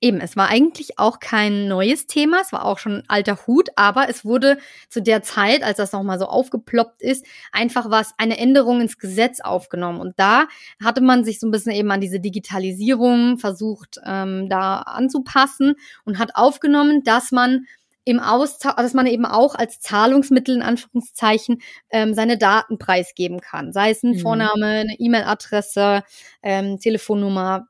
[0.00, 3.70] Eben, es war eigentlich auch kein neues Thema, es war auch schon ein alter Hut,
[3.74, 8.38] aber es wurde zu der Zeit, als das nochmal so aufgeploppt ist, einfach was, eine
[8.38, 10.00] Änderung ins Gesetz aufgenommen.
[10.00, 10.46] Und da
[10.80, 15.74] hatte man sich so ein bisschen eben an diese Digitalisierung versucht, ähm, da anzupassen
[16.04, 17.66] und hat aufgenommen, dass man
[18.08, 23.72] im Austausch, dass man eben auch als Zahlungsmittel in Anführungszeichen ähm, seine Daten preisgeben kann.
[23.74, 24.20] Sei es ein mhm.
[24.20, 26.02] Vorname, eine E-Mail-Adresse,
[26.42, 27.68] ähm, Telefonnummer,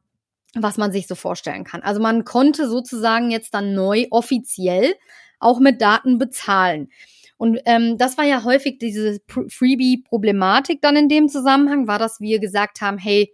[0.55, 1.83] was man sich so vorstellen kann.
[1.83, 4.95] Also man konnte sozusagen jetzt dann neu offiziell
[5.41, 6.89] auch mit Daten bezahlen.
[7.37, 12.39] Und ähm, das war ja häufig diese Freebie-Problematik dann in dem Zusammenhang, war, dass wir
[12.39, 13.33] gesagt haben, hey,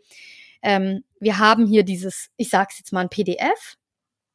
[0.63, 3.77] ähm, wir haben hier dieses, ich sag's jetzt mal ein PDF.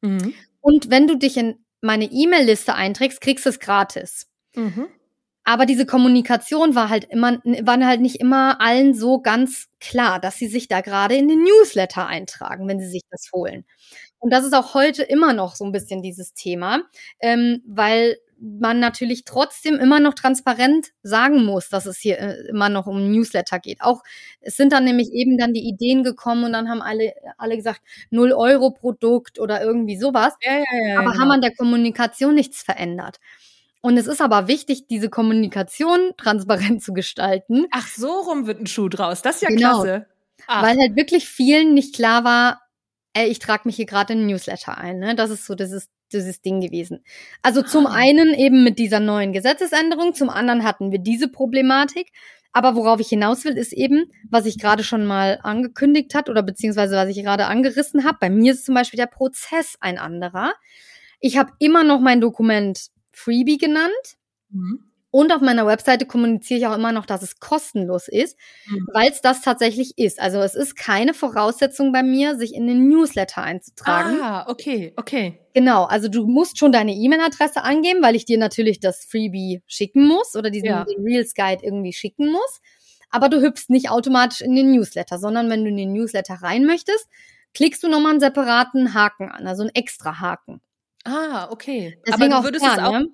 [0.01, 0.35] Mhm.
[0.61, 4.27] Und wenn du dich in meine E-Mail-Liste einträgst, kriegst du es gratis.
[4.55, 4.87] Mhm.
[5.43, 10.37] Aber diese Kommunikation war halt immer, waren halt nicht immer allen so ganz klar, dass
[10.37, 13.65] sie sich da gerade in den Newsletter eintragen, wenn sie sich das holen.
[14.19, 16.83] Und das ist auch heute immer noch so ein bisschen dieses Thema,
[17.19, 22.69] ähm, weil man natürlich trotzdem immer noch transparent sagen muss, dass es hier äh, immer
[22.69, 23.81] noch um Newsletter geht.
[23.81, 24.01] Auch
[24.39, 27.81] es sind dann nämlich eben dann die Ideen gekommen und dann haben alle alle gesagt
[28.09, 30.33] null Euro Produkt oder irgendwie sowas.
[30.41, 31.21] Ja, ja, ja, aber genau.
[31.21, 33.17] haben an der Kommunikation nichts verändert.
[33.81, 37.65] Und es ist aber wichtig, diese Kommunikation transparent zu gestalten.
[37.71, 39.21] Ach, so rum wird ein Schuh draus.
[39.21, 39.81] Das ist ja genau.
[39.81, 40.05] klasse.
[40.47, 40.63] Ach.
[40.63, 42.61] Weil halt wirklich vielen nicht klar war,
[43.13, 44.99] ey, ich trage mich hier gerade in Newsletter ein.
[44.99, 45.15] Ne?
[45.15, 47.03] Das ist so dieses dieses Ding gewesen.
[47.41, 47.93] Also zum ah.
[47.93, 52.11] einen eben mit dieser neuen Gesetzesänderung, zum anderen hatten wir diese Problematik.
[52.51, 56.41] Aber worauf ich hinaus will, ist eben, was ich gerade schon mal angekündigt hat oder
[56.41, 58.17] beziehungsweise was ich gerade angerissen habe.
[58.19, 60.53] Bei mir ist zum Beispiel der Prozess ein anderer.
[61.19, 64.17] Ich habe immer noch mein Dokument Freebie genannt.
[64.49, 64.88] Mhm.
[65.11, 68.37] Und auf meiner Webseite kommuniziere ich auch immer noch, dass es kostenlos ist,
[68.67, 68.87] mhm.
[68.93, 70.19] weil es das tatsächlich ist.
[70.19, 74.21] Also es ist keine Voraussetzung bei mir, sich in den Newsletter einzutragen.
[74.21, 75.39] Ah, okay, okay.
[75.55, 80.05] Genau, also du musst schon deine E-Mail-Adresse angeben, weil ich dir natürlich das Freebie schicken
[80.05, 80.85] muss oder diesen ja.
[81.03, 82.61] Reels Guide irgendwie schicken muss.
[83.09, 86.65] Aber du hüpfst nicht automatisch in den Newsletter, sondern wenn du in den Newsletter rein
[86.65, 87.07] möchtest,
[87.55, 90.61] klickst du nochmal einen separaten Haken an, also einen extra Haken.
[91.03, 91.97] Ah, okay.
[92.05, 93.07] Deswegen Aber du würdest es auch, ne?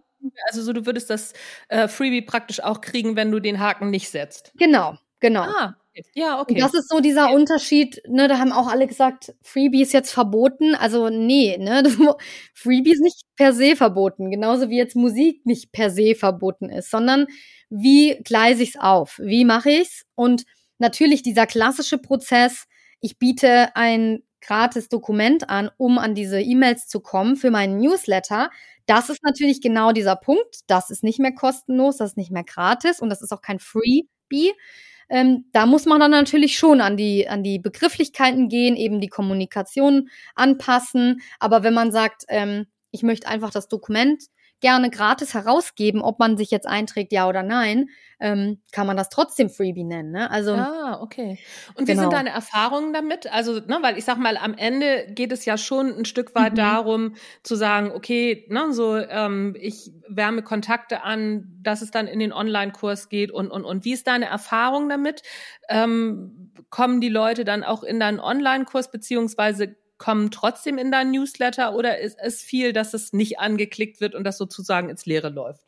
[0.48, 1.34] Also so, du würdest das
[1.70, 4.52] äh, Freebie praktisch auch kriegen, wenn du den Haken nicht setzt.
[4.58, 5.42] Genau, genau.
[5.42, 5.76] Ah,
[6.14, 6.54] ja, okay.
[6.54, 7.36] Und das ist so dieser okay.
[7.36, 10.76] Unterschied, ne, da haben auch alle gesagt, Freebie ist jetzt verboten.
[10.76, 11.84] Also nee, ne,
[12.54, 16.92] Freebie ist nicht per se verboten, genauso wie jetzt Musik nicht per se verboten ist,
[16.92, 17.28] sondern
[17.70, 19.20] wie gleise ich's auf?
[19.24, 20.06] Wie mache ich's?
[20.16, 20.44] Und
[20.78, 22.66] natürlich dieser klassische Prozess,
[23.00, 28.52] ich biete ein gratis Dokument an, um an diese E-Mails zu kommen für meinen Newsletter.
[28.86, 30.60] Das ist natürlich genau dieser Punkt.
[30.68, 33.60] Das ist nicht mehr kostenlos, das ist nicht mehr gratis und das ist auch kein
[33.60, 34.54] Freebie.
[35.10, 39.08] Ähm, da muss man dann natürlich schon an die, an die Begrifflichkeiten gehen, eben die
[39.08, 41.22] Kommunikation anpassen.
[41.40, 44.24] Aber wenn man sagt, ähm, ich möchte einfach das Dokument
[44.62, 47.90] gerne gratis herausgeben, ob man sich jetzt einträgt, ja oder nein,
[48.20, 50.12] ähm, kann man das trotzdem Freebie nennen.
[50.12, 50.32] Ne?
[50.32, 51.38] Also ah, okay.
[51.76, 52.04] Und wie genau.
[52.04, 53.32] sind deine Erfahrungen damit?
[53.32, 56.54] Also, ne, weil ich sag mal, am Ende geht es ja schon ein Stück weit
[56.54, 56.58] mhm.
[56.58, 62.20] darum zu sagen, okay, ne, so ähm, ich wärme Kontakte an, dass es dann in
[62.20, 63.86] den Online-Kurs geht und und und.
[63.86, 65.22] Wie ist deine Erfahrung damit?
[65.68, 71.76] Ähm, kommen die Leute dann auch in deinen Online-Kurs beziehungsweise kommen trotzdem in deinen Newsletter
[71.76, 75.66] oder ist es viel, dass es nicht angeklickt wird und das sozusagen ins Leere läuft?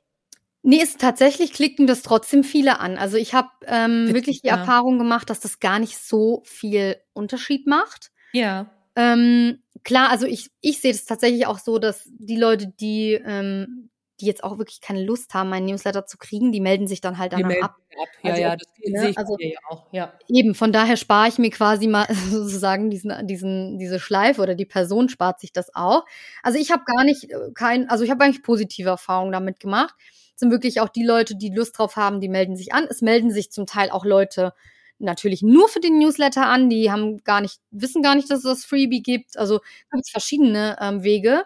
[0.63, 2.97] Nee, ist tatsächlich klicken das trotzdem viele an.
[2.97, 4.57] Also ich habe ähm, wirklich die ja.
[4.57, 8.11] Erfahrung gemacht, dass das gar nicht so viel Unterschied macht.
[8.33, 8.69] Ja.
[8.95, 13.89] Ähm, klar, also ich, ich sehe das tatsächlich auch so, dass die Leute, die, ähm,
[14.19, 17.17] die jetzt auch wirklich keine Lust haben, meinen Newsletter zu kriegen, die melden sich dann
[17.17, 17.75] halt danach ab.
[17.99, 18.07] ab.
[18.23, 19.85] Ja, also, ja, das ne, sehe ich also, ja auch.
[19.91, 20.13] Ja.
[20.27, 24.65] Eben, von daher spare ich mir quasi mal sozusagen diesen, diesen, diese Schleife oder die
[24.65, 26.05] Person spart sich das auch.
[26.43, 29.95] Also ich habe gar nicht äh, kein, also ich habe eigentlich positive Erfahrungen damit gemacht.
[30.33, 32.85] Es sind wirklich auch die Leute, die Lust drauf haben, die melden sich an.
[32.89, 34.53] Es melden sich zum Teil auch Leute,
[34.99, 36.69] natürlich nur für den Newsletter an.
[36.69, 39.37] Die haben gar nicht, wissen gar nicht, dass es das Freebie gibt.
[39.37, 39.59] Also
[39.91, 41.43] gibt es verschiedene ähm, Wege.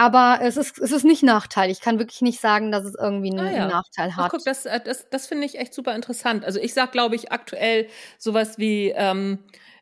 [0.00, 1.70] Aber es ist, es ist nicht Nachteil.
[1.70, 3.68] Ich kann wirklich nicht sagen, dass es irgendwie einen, ah, ja.
[3.68, 4.24] Nachteil hat.
[4.24, 6.42] Ach, guck, das, äh, das, das finde ich echt super interessant.
[6.42, 7.86] Also ich sag, glaube ich, aktuell
[8.16, 9.40] sowas wie, ähm,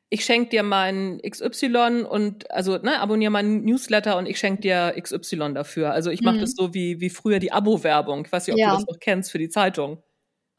[0.09, 4.97] ich schenke dir mein XY und also ne, abonniere meinen Newsletter und ich schenke dir
[5.01, 5.93] XY dafür.
[5.93, 6.41] Also ich mache mhm.
[6.41, 8.25] das so wie, wie früher die Abo-Werbung.
[8.27, 8.71] Ich weiß nicht, ob ja.
[8.71, 10.03] du das noch kennst für die Zeitung.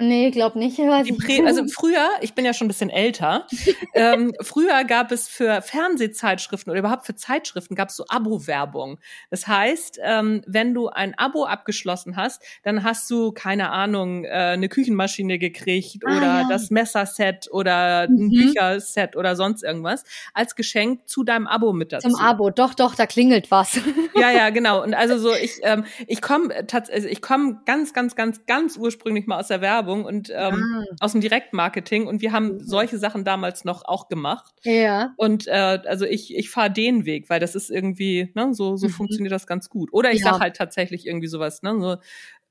[0.02, 0.80] Nee, glaub nicht.
[0.80, 3.46] Weiß Prä, also früher, ich bin ja schon ein bisschen älter,
[3.94, 9.00] ähm, früher gab es für Fernsehzeitschriften oder überhaupt für Zeitschriften gab es so Abo-Werbung.
[9.30, 14.30] Das heißt, ähm, wenn du ein Abo abgeschlossen hast, dann hast du, keine Ahnung, äh,
[14.30, 16.48] eine Küchenmaschine gekriegt ah, oder ja.
[16.50, 18.28] das Messerset oder mhm.
[18.28, 22.08] ein Bücherset oder sonst irgendwas als Geschenk zu deinem Abo mit dazu.
[22.08, 23.78] Zum Abo, doch, doch, da klingelt was.
[24.16, 24.82] ja, ja, genau.
[24.82, 29.28] Und also so, ich, ähm, ich komme also ich komme ganz, ganz, ganz, ganz ursprünglich
[29.28, 30.96] mal aus der Werbung Werbung und ähm, ah.
[31.00, 32.60] aus dem Direktmarketing und wir haben mhm.
[32.62, 34.54] solche Sachen damals noch auch gemacht.
[34.64, 35.14] Ja.
[35.18, 38.88] Und äh, also ich, ich fahre den Weg, weil das ist irgendwie, ne, so, so
[38.88, 38.92] mhm.
[38.92, 39.92] funktioniert das ganz gut.
[39.92, 40.34] Oder ich ja.
[40.34, 41.98] sag halt tatsächlich irgendwie sowas, ne, so,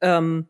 [0.01, 0.49] ähm,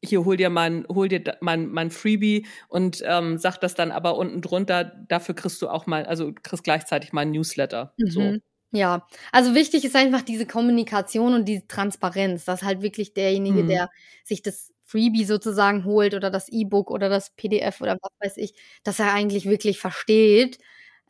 [0.00, 4.16] hier hol dir mein, hol dir mein, mein Freebie und ähm, sag das dann aber
[4.16, 7.94] unten drunter, dafür kriegst du auch mal, also kriegst gleichzeitig meinen Newsletter.
[7.96, 8.10] Mhm.
[8.10, 8.36] So.
[8.70, 13.68] Ja, also wichtig ist einfach diese Kommunikation und diese Transparenz, dass halt wirklich derjenige, mhm.
[13.68, 13.90] der
[14.24, 18.54] sich das Freebie sozusagen holt oder das E-Book oder das PDF oder was weiß ich,
[18.84, 20.58] dass er eigentlich wirklich versteht,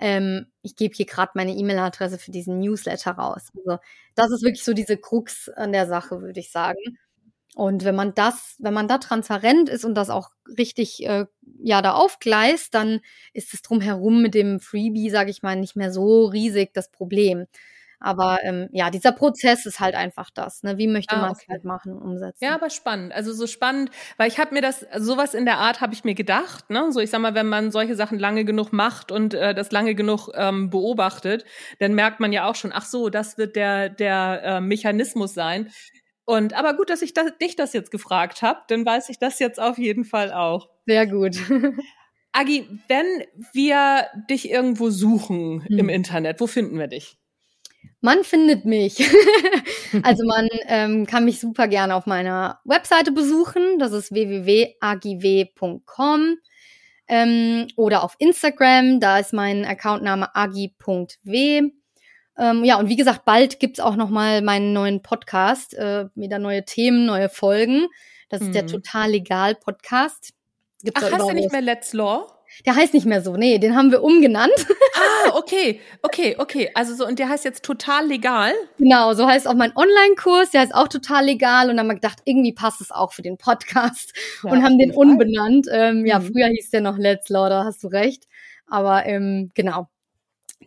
[0.00, 3.48] ähm, ich gebe hier gerade meine E-Mail-Adresse für diesen Newsletter raus.
[3.56, 3.78] Also
[4.14, 6.98] das ist wirklich so diese Krux an der Sache, würde ich sagen.
[7.54, 11.26] Und wenn man das, wenn man da transparent ist und das auch richtig äh,
[11.60, 13.00] ja da aufgleist, dann
[13.32, 17.46] ist es drumherum mit dem Freebie, sage ich mal, nicht mehr so riesig das Problem.
[18.00, 20.62] Aber ähm, ja, dieser Prozess ist halt einfach das.
[20.62, 20.78] Ne?
[20.78, 22.44] Wie möchte ah, man es halt machen und umsetzen?
[22.44, 23.12] Ja, aber spannend.
[23.12, 26.14] Also so spannend, weil ich habe mir das, sowas in der Art habe ich mir
[26.14, 26.70] gedacht.
[26.70, 26.92] Ne?
[26.92, 29.94] So, ich sag mal, wenn man solche Sachen lange genug macht und äh, das lange
[29.94, 31.44] genug ähm, beobachtet,
[31.80, 35.70] dann merkt man ja auch schon, ach so, das wird der, der äh, Mechanismus sein.
[36.24, 39.38] Und aber gut, dass ich das, dich das jetzt gefragt habe, dann weiß ich das
[39.38, 40.68] jetzt auf jeden Fall auch.
[40.86, 41.36] Sehr gut.
[42.32, 43.06] Agi, wenn
[43.52, 45.78] wir dich irgendwo suchen hm.
[45.78, 47.18] im Internet, wo finden wir dich?
[48.00, 48.98] Man findet mich.
[50.02, 53.78] also man ähm, kann mich super gerne auf meiner Webseite besuchen.
[53.78, 54.76] Das ist www.agiw.com
[57.08, 59.00] ähm, oder auf Instagram.
[59.00, 61.70] Da ist mein Accountname agi.w.
[62.38, 66.38] Ähm, ja, und wie gesagt, bald gibt's auch noch mal meinen neuen Podcast, äh, wieder
[66.38, 67.88] neue Themen, neue Folgen.
[68.28, 68.68] Das ist der mhm.
[68.68, 70.34] Total Legal Podcast.
[70.84, 72.37] Gibt's Ach, hast du nicht mehr Let's Law?
[72.66, 73.36] Der heißt nicht mehr so.
[73.36, 74.66] Nee, den haben wir umgenannt.
[74.94, 76.70] Ah, okay, okay, okay.
[76.74, 78.52] Also so, und der heißt jetzt total legal?
[78.78, 80.50] Genau, so heißt auch mein Online-Kurs.
[80.50, 81.70] Der heißt auch total legal.
[81.70, 84.12] Und dann haben wir gedacht, irgendwie passt es auch für den Podcast.
[84.42, 85.66] Ja, und haben den umbenannt.
[85.70, 86.06] Ähm, mhm.
[86.06, 88.24] Ja, früher hieß der noch Let's Law, da hast du recht.
[88.66, 89.88] Aber ähm, genau,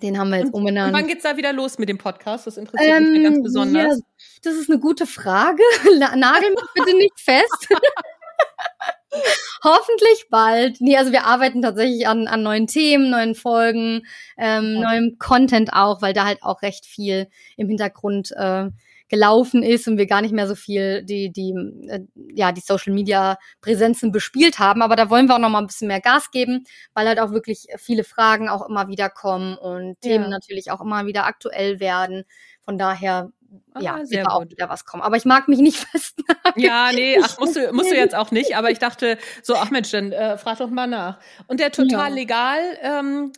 [0.02, 0.94] den haben wir jetzt umbenannt.
[0.94, 2.48] Und wann geht's da wieder los mit dem Podcast?
[2.48, 4.00] Das interessiert ähm, mich ganz besonders.
[4.00, 4.06] Ja,
[4.44, 5.62] das ist eine gute Frage.
[6.16, 7.68] Nagel mich bitte nicht fest.
[9.64, 10.82] Hoffentlich bald.
[10.82, 14.04] Nee, also wir arbeiten tatsächlich an, an neuen Themen, neuen Folgen,
[14.38, 14.92] ähm, ja.
[14.92, 17.28] neuem Content auch, weil da halt auch recht viel
[17.58, 18.70] im Hintergrund äh,
[19.12, 21.54] gelaufen ist und wir gar nicht mehr so viel die die
[21.90, 22.00] äh,
[22.34, 25.68] ja die Social Media Präsenzen bespielt haben, aber da wollen wir auch noch mal ein
[25.68, 26.64] bisschen mehr Gas geben,
[26.94, 30.12] weil halt auch wirklich viele Fragen auch immer wieder kommen und ja.
[30.12, 32.24] Themen natürlich auch immer wieder aktuell werden.
[32.64, 33.32] Von daher
[33.74, 35.04] Ah, ja, wird auch wieder was kommen.
[35.04, 36.54] Aber ich mag mich nicht festnageln.
[36.56, 38.56] Ja, nee, ach, musst du, musst du jetzt auch nicht.
[38.56, 41.20] Aber ich dachte, so, ach Mensch, dann äh, frag doch mal nach.
[41.48, 42.16] Und der total ja.
[42.16, 43.32] legal ähm,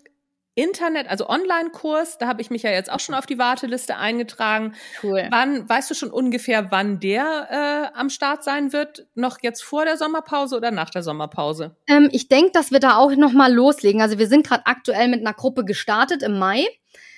[0.56, 4.76] Internet, also Online-Kurs, da habe ich mich ja jetzt auch schon auf die Warteliste eingetragen.
[5.02, 5.28] Cool.
[5.32, 9.08] Wann, weißt du schon ungefähr, wann der äh, am Start sein wird?
[9.16, 11.76] Noch jetzt vor der Sommerpause oder nach der Sommerpause?
[11.88, 14.02] Ähm, ich denke, dass wir da auch noch mal loslegen.
[14.02, 16.68] Also wir sind gerade aktuell mit einer Gruppe gestartet im Mai.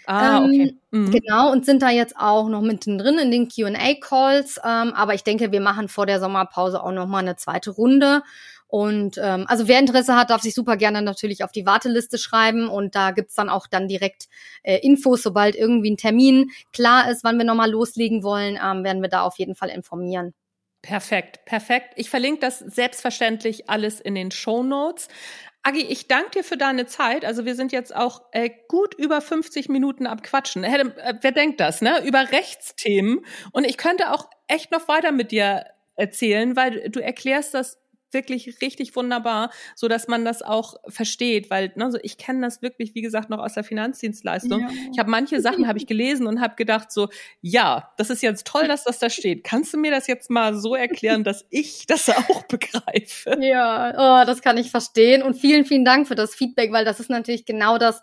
[0.07, 0.77] Ah, ähm, okay.
[0.91, 1.11] Mhm.
[1.11, 4.59] Genau, und sind da jetzt auch noch mittendrin in den QA-Calls.
[4.63, 8.21] Ähm, aber ich denke, wir machen vor der Sommerpause auch noch mal eine zweite Runde.
[8.67, 12.67] Und ähm, also wer Interesse hat, darf sich super gerne natürlich auf die Warteliste schreiben
[12.67, 14.27] und da gibt's dann auch dann direkt
[14.63, 19.01] äh, Infos, sobald irgendwie ein Termin klar ist, wann wir nochmal loslegen wollen, ähm, werden
[19.01, 20.33] wir da auf jeden Fall informieren.
[20.81, 21.93] Perfekt, perfekt.
[21.95, 25.07] Ich verlinke das selbstverständlich alles in den Show Notes.
[25.67, 27.25] Agi, ich danke dir für deine Zeit.
[27.25, 30.63] Also wir sind jetzt auch äh, gut über 50 Minuten am Quatschen.
[30.63, 30.91] Äh,
[31.21, 32.05] wer denkt das, ne?
[32.05, 33.25] Über Rechtsthemen.
[33.51, 37.79] Und ich könnte auch echt noch weiter mit dir erzählen, weil du erklärst das
[38.15, 42.63] wirklich richtig wunderbar, so dass man das auch versteht, weil ne, so ich kenne das
[42.63, 44.61] wirklich, wie gesagt, noch aus der Finanzdienstleistung.
[44.61, 44.69] Ja.
[44.91, 47.09] Ich habe manche Sachen habe ich gelesen und habe gedacht so,
[47.41, 49.43] ja, das ist jetzt toll, dass das da steht.
[49.43, 53.37] Kannst du mir das jetzt mal so erklären, dass ich das auch begreife?
[53.39, 56.99] Ja, oh, das kann ich verstehen und vielen, vielen Dank für das Feedback, weil das
[56.99, 58.01] ist natürlich genau das,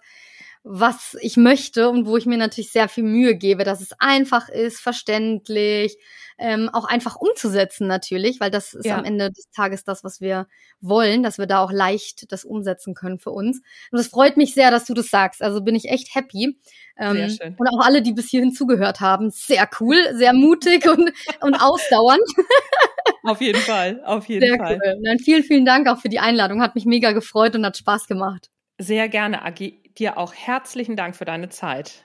[0.65, 4.49] was ich möchte und wo ich mir natürlich sehr viel Mühe gebe, dass es einfach
[4.49, 5.97] ist, verständlich,
[6.39, 8.99] ähm, auch einfach umzusetzen natürlich, weil das ist ja.
[8.99, 10.47] am Ende des Tages das, was wir
[10.81, 13.61] wollen, dass wir da auch leicht das umsetzen können für uns.
[13.91, 15.43] Und es freut mich sehr, dass du das sagst.
[15.43, 16.59] Also bin ich echt happy.
[16.97, 17.57] Ähm, sehr schön.
[17.59, 22.23] Und auch alle, die bis hierhin zugehört haben, sehr cool, sehr mutig und, und ausdauernd.
[23.25, 24.81] Auf jeden Fall, auf jeden sehr Fall.
[24.85, 25.01] Cool.
[25.05, 26.61] Dann vielen, vielen Dank auch für die Einladung.
[26.61, 28.51] Hat mich mega gefreut und hat Spaß gemacht.
[28.83, 32.05] Sehr gerne, Agi dir auch herzlichen Dank für deine Zeit.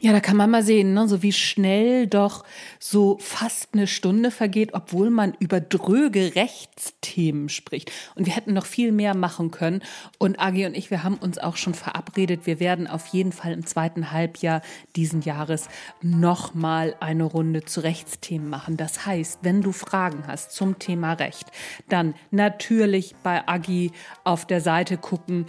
[0.00, 2.44] Ja, da kann man mal sehen, ne, so wie schnell doch
[2.78, 7.90] so fast eine Stunde vergeht, obwohl man über dröge Rechtsthemen spricht.
[8.14, 9.82] Und wir hätten noch viel mehr machen können.
[10.18, 12.46] Und Agi und ich, wir haben uns auch schon verabredet.
[12.46, 14.62] Wir werden auf jeden Fall im zweiten Halbjahr
[14.94, 15.68] diesen Jahres
[16.00, 18.76] nochmal eine Runde zu Rechtsthemen machen.
[18.76, 21.50] Das heißt, wenn du Fragen hast zum Thema Recht,
[21.88, 23.90] dann natürlich bei Agi
[24.22, 25.46] auf der Seite gucken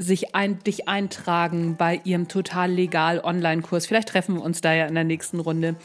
[0.00, 3.86] sich ein, dich eintragen bei ihrem total legal Online-Kurs.
[3.86, 5.76] Vielleicht treffen wir uns da ja in der nächsten Runde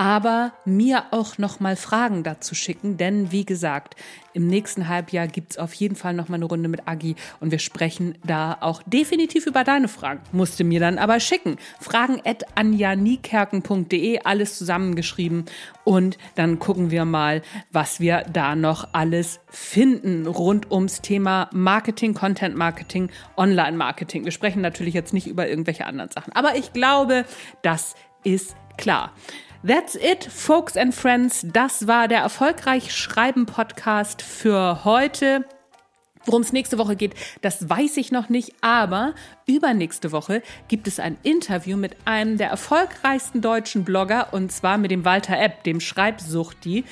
[0.00, 3.96] aber mir auch noch mal Fragen dazu schicken, denn wie gesagt,
[4.32, 7.58] im nächsten Halbjahr gibt's auf jeden Fall noch mal eine Runde mit Agi und wir
[7.58, 10.22] sprechen da auch definitiv über deine Fragen.
[10.32, 11.58] Musste mir dann aber schicken.
[11.80, 15.44] Fragen at anjanikerken.de, alles zusammengeschrieben
[15.84, 22.14] und dann gucken wir mal, was wir da noch alles finden rund ums Thema Marketing,
[22.14, 24.24] Content Marketing, Online Marketing.
[24.24, 27.26] Wir sprechen natürlich jetzt nicht über irgendwelche anderen Sachen, aber ich glaube,
[27.60, 29.12] das ist klar.
[29.62, 31.44] That's it, folks and friends.
[31.52, 35.44] Das war der Erfolgreich Schreiben Podcast für heute.
[36.24, 39.14] Worum es nächste Woche geht, das weiß ich noch nicht, aber
[39.46, 44.90] übernächste Woche gibt es ein Interview mit einem der erfolgreichsten deutschen Blogger und zwar mit
[44.90, 46.84] dem Walter Epp, dem Schreibsuchti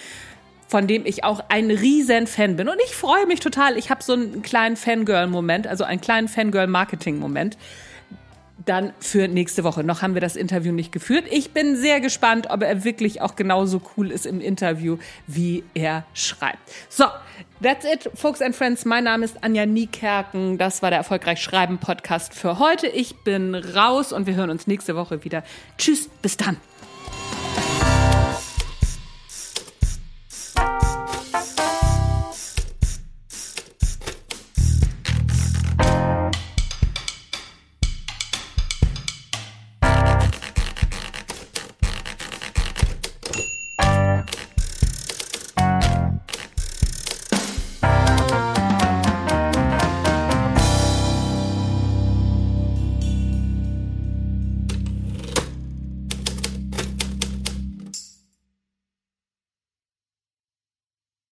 [0.66, 2.68] von dem ich auch ein riesen Fan bin.
[2.68, 3.78] Und ich freue mich total.
[3.78, 7.56] Ich habe so einen kleinen Fangirl-Moment, also einen kleinen Fangirl-Marketing-Moment
[8.68, 9.82] dann für nächste Woche.
[9.82, 11.24] Noch haben wir das Interview nicht geführt.
[11.30, 16.04] Ich bin sehr gespannt, ob er wirklich auch genauso cool ist im Interview, wie er
[16.14, 16.58] schreibt.
[16.88, 17.04] So,
[17.62, 18.84] that's it, folks and friends.
[18.84, 20.58] Mein Name ist Anja Niekerken.
[20.58, 22.86] Das war der Erfolgreich Schreiben Podcast für heute.
[22.88, 25.42] Ich bin raus und wir hören uns nächste Woche wieder.
[25.78, 26.56] Tschüss, bis dann.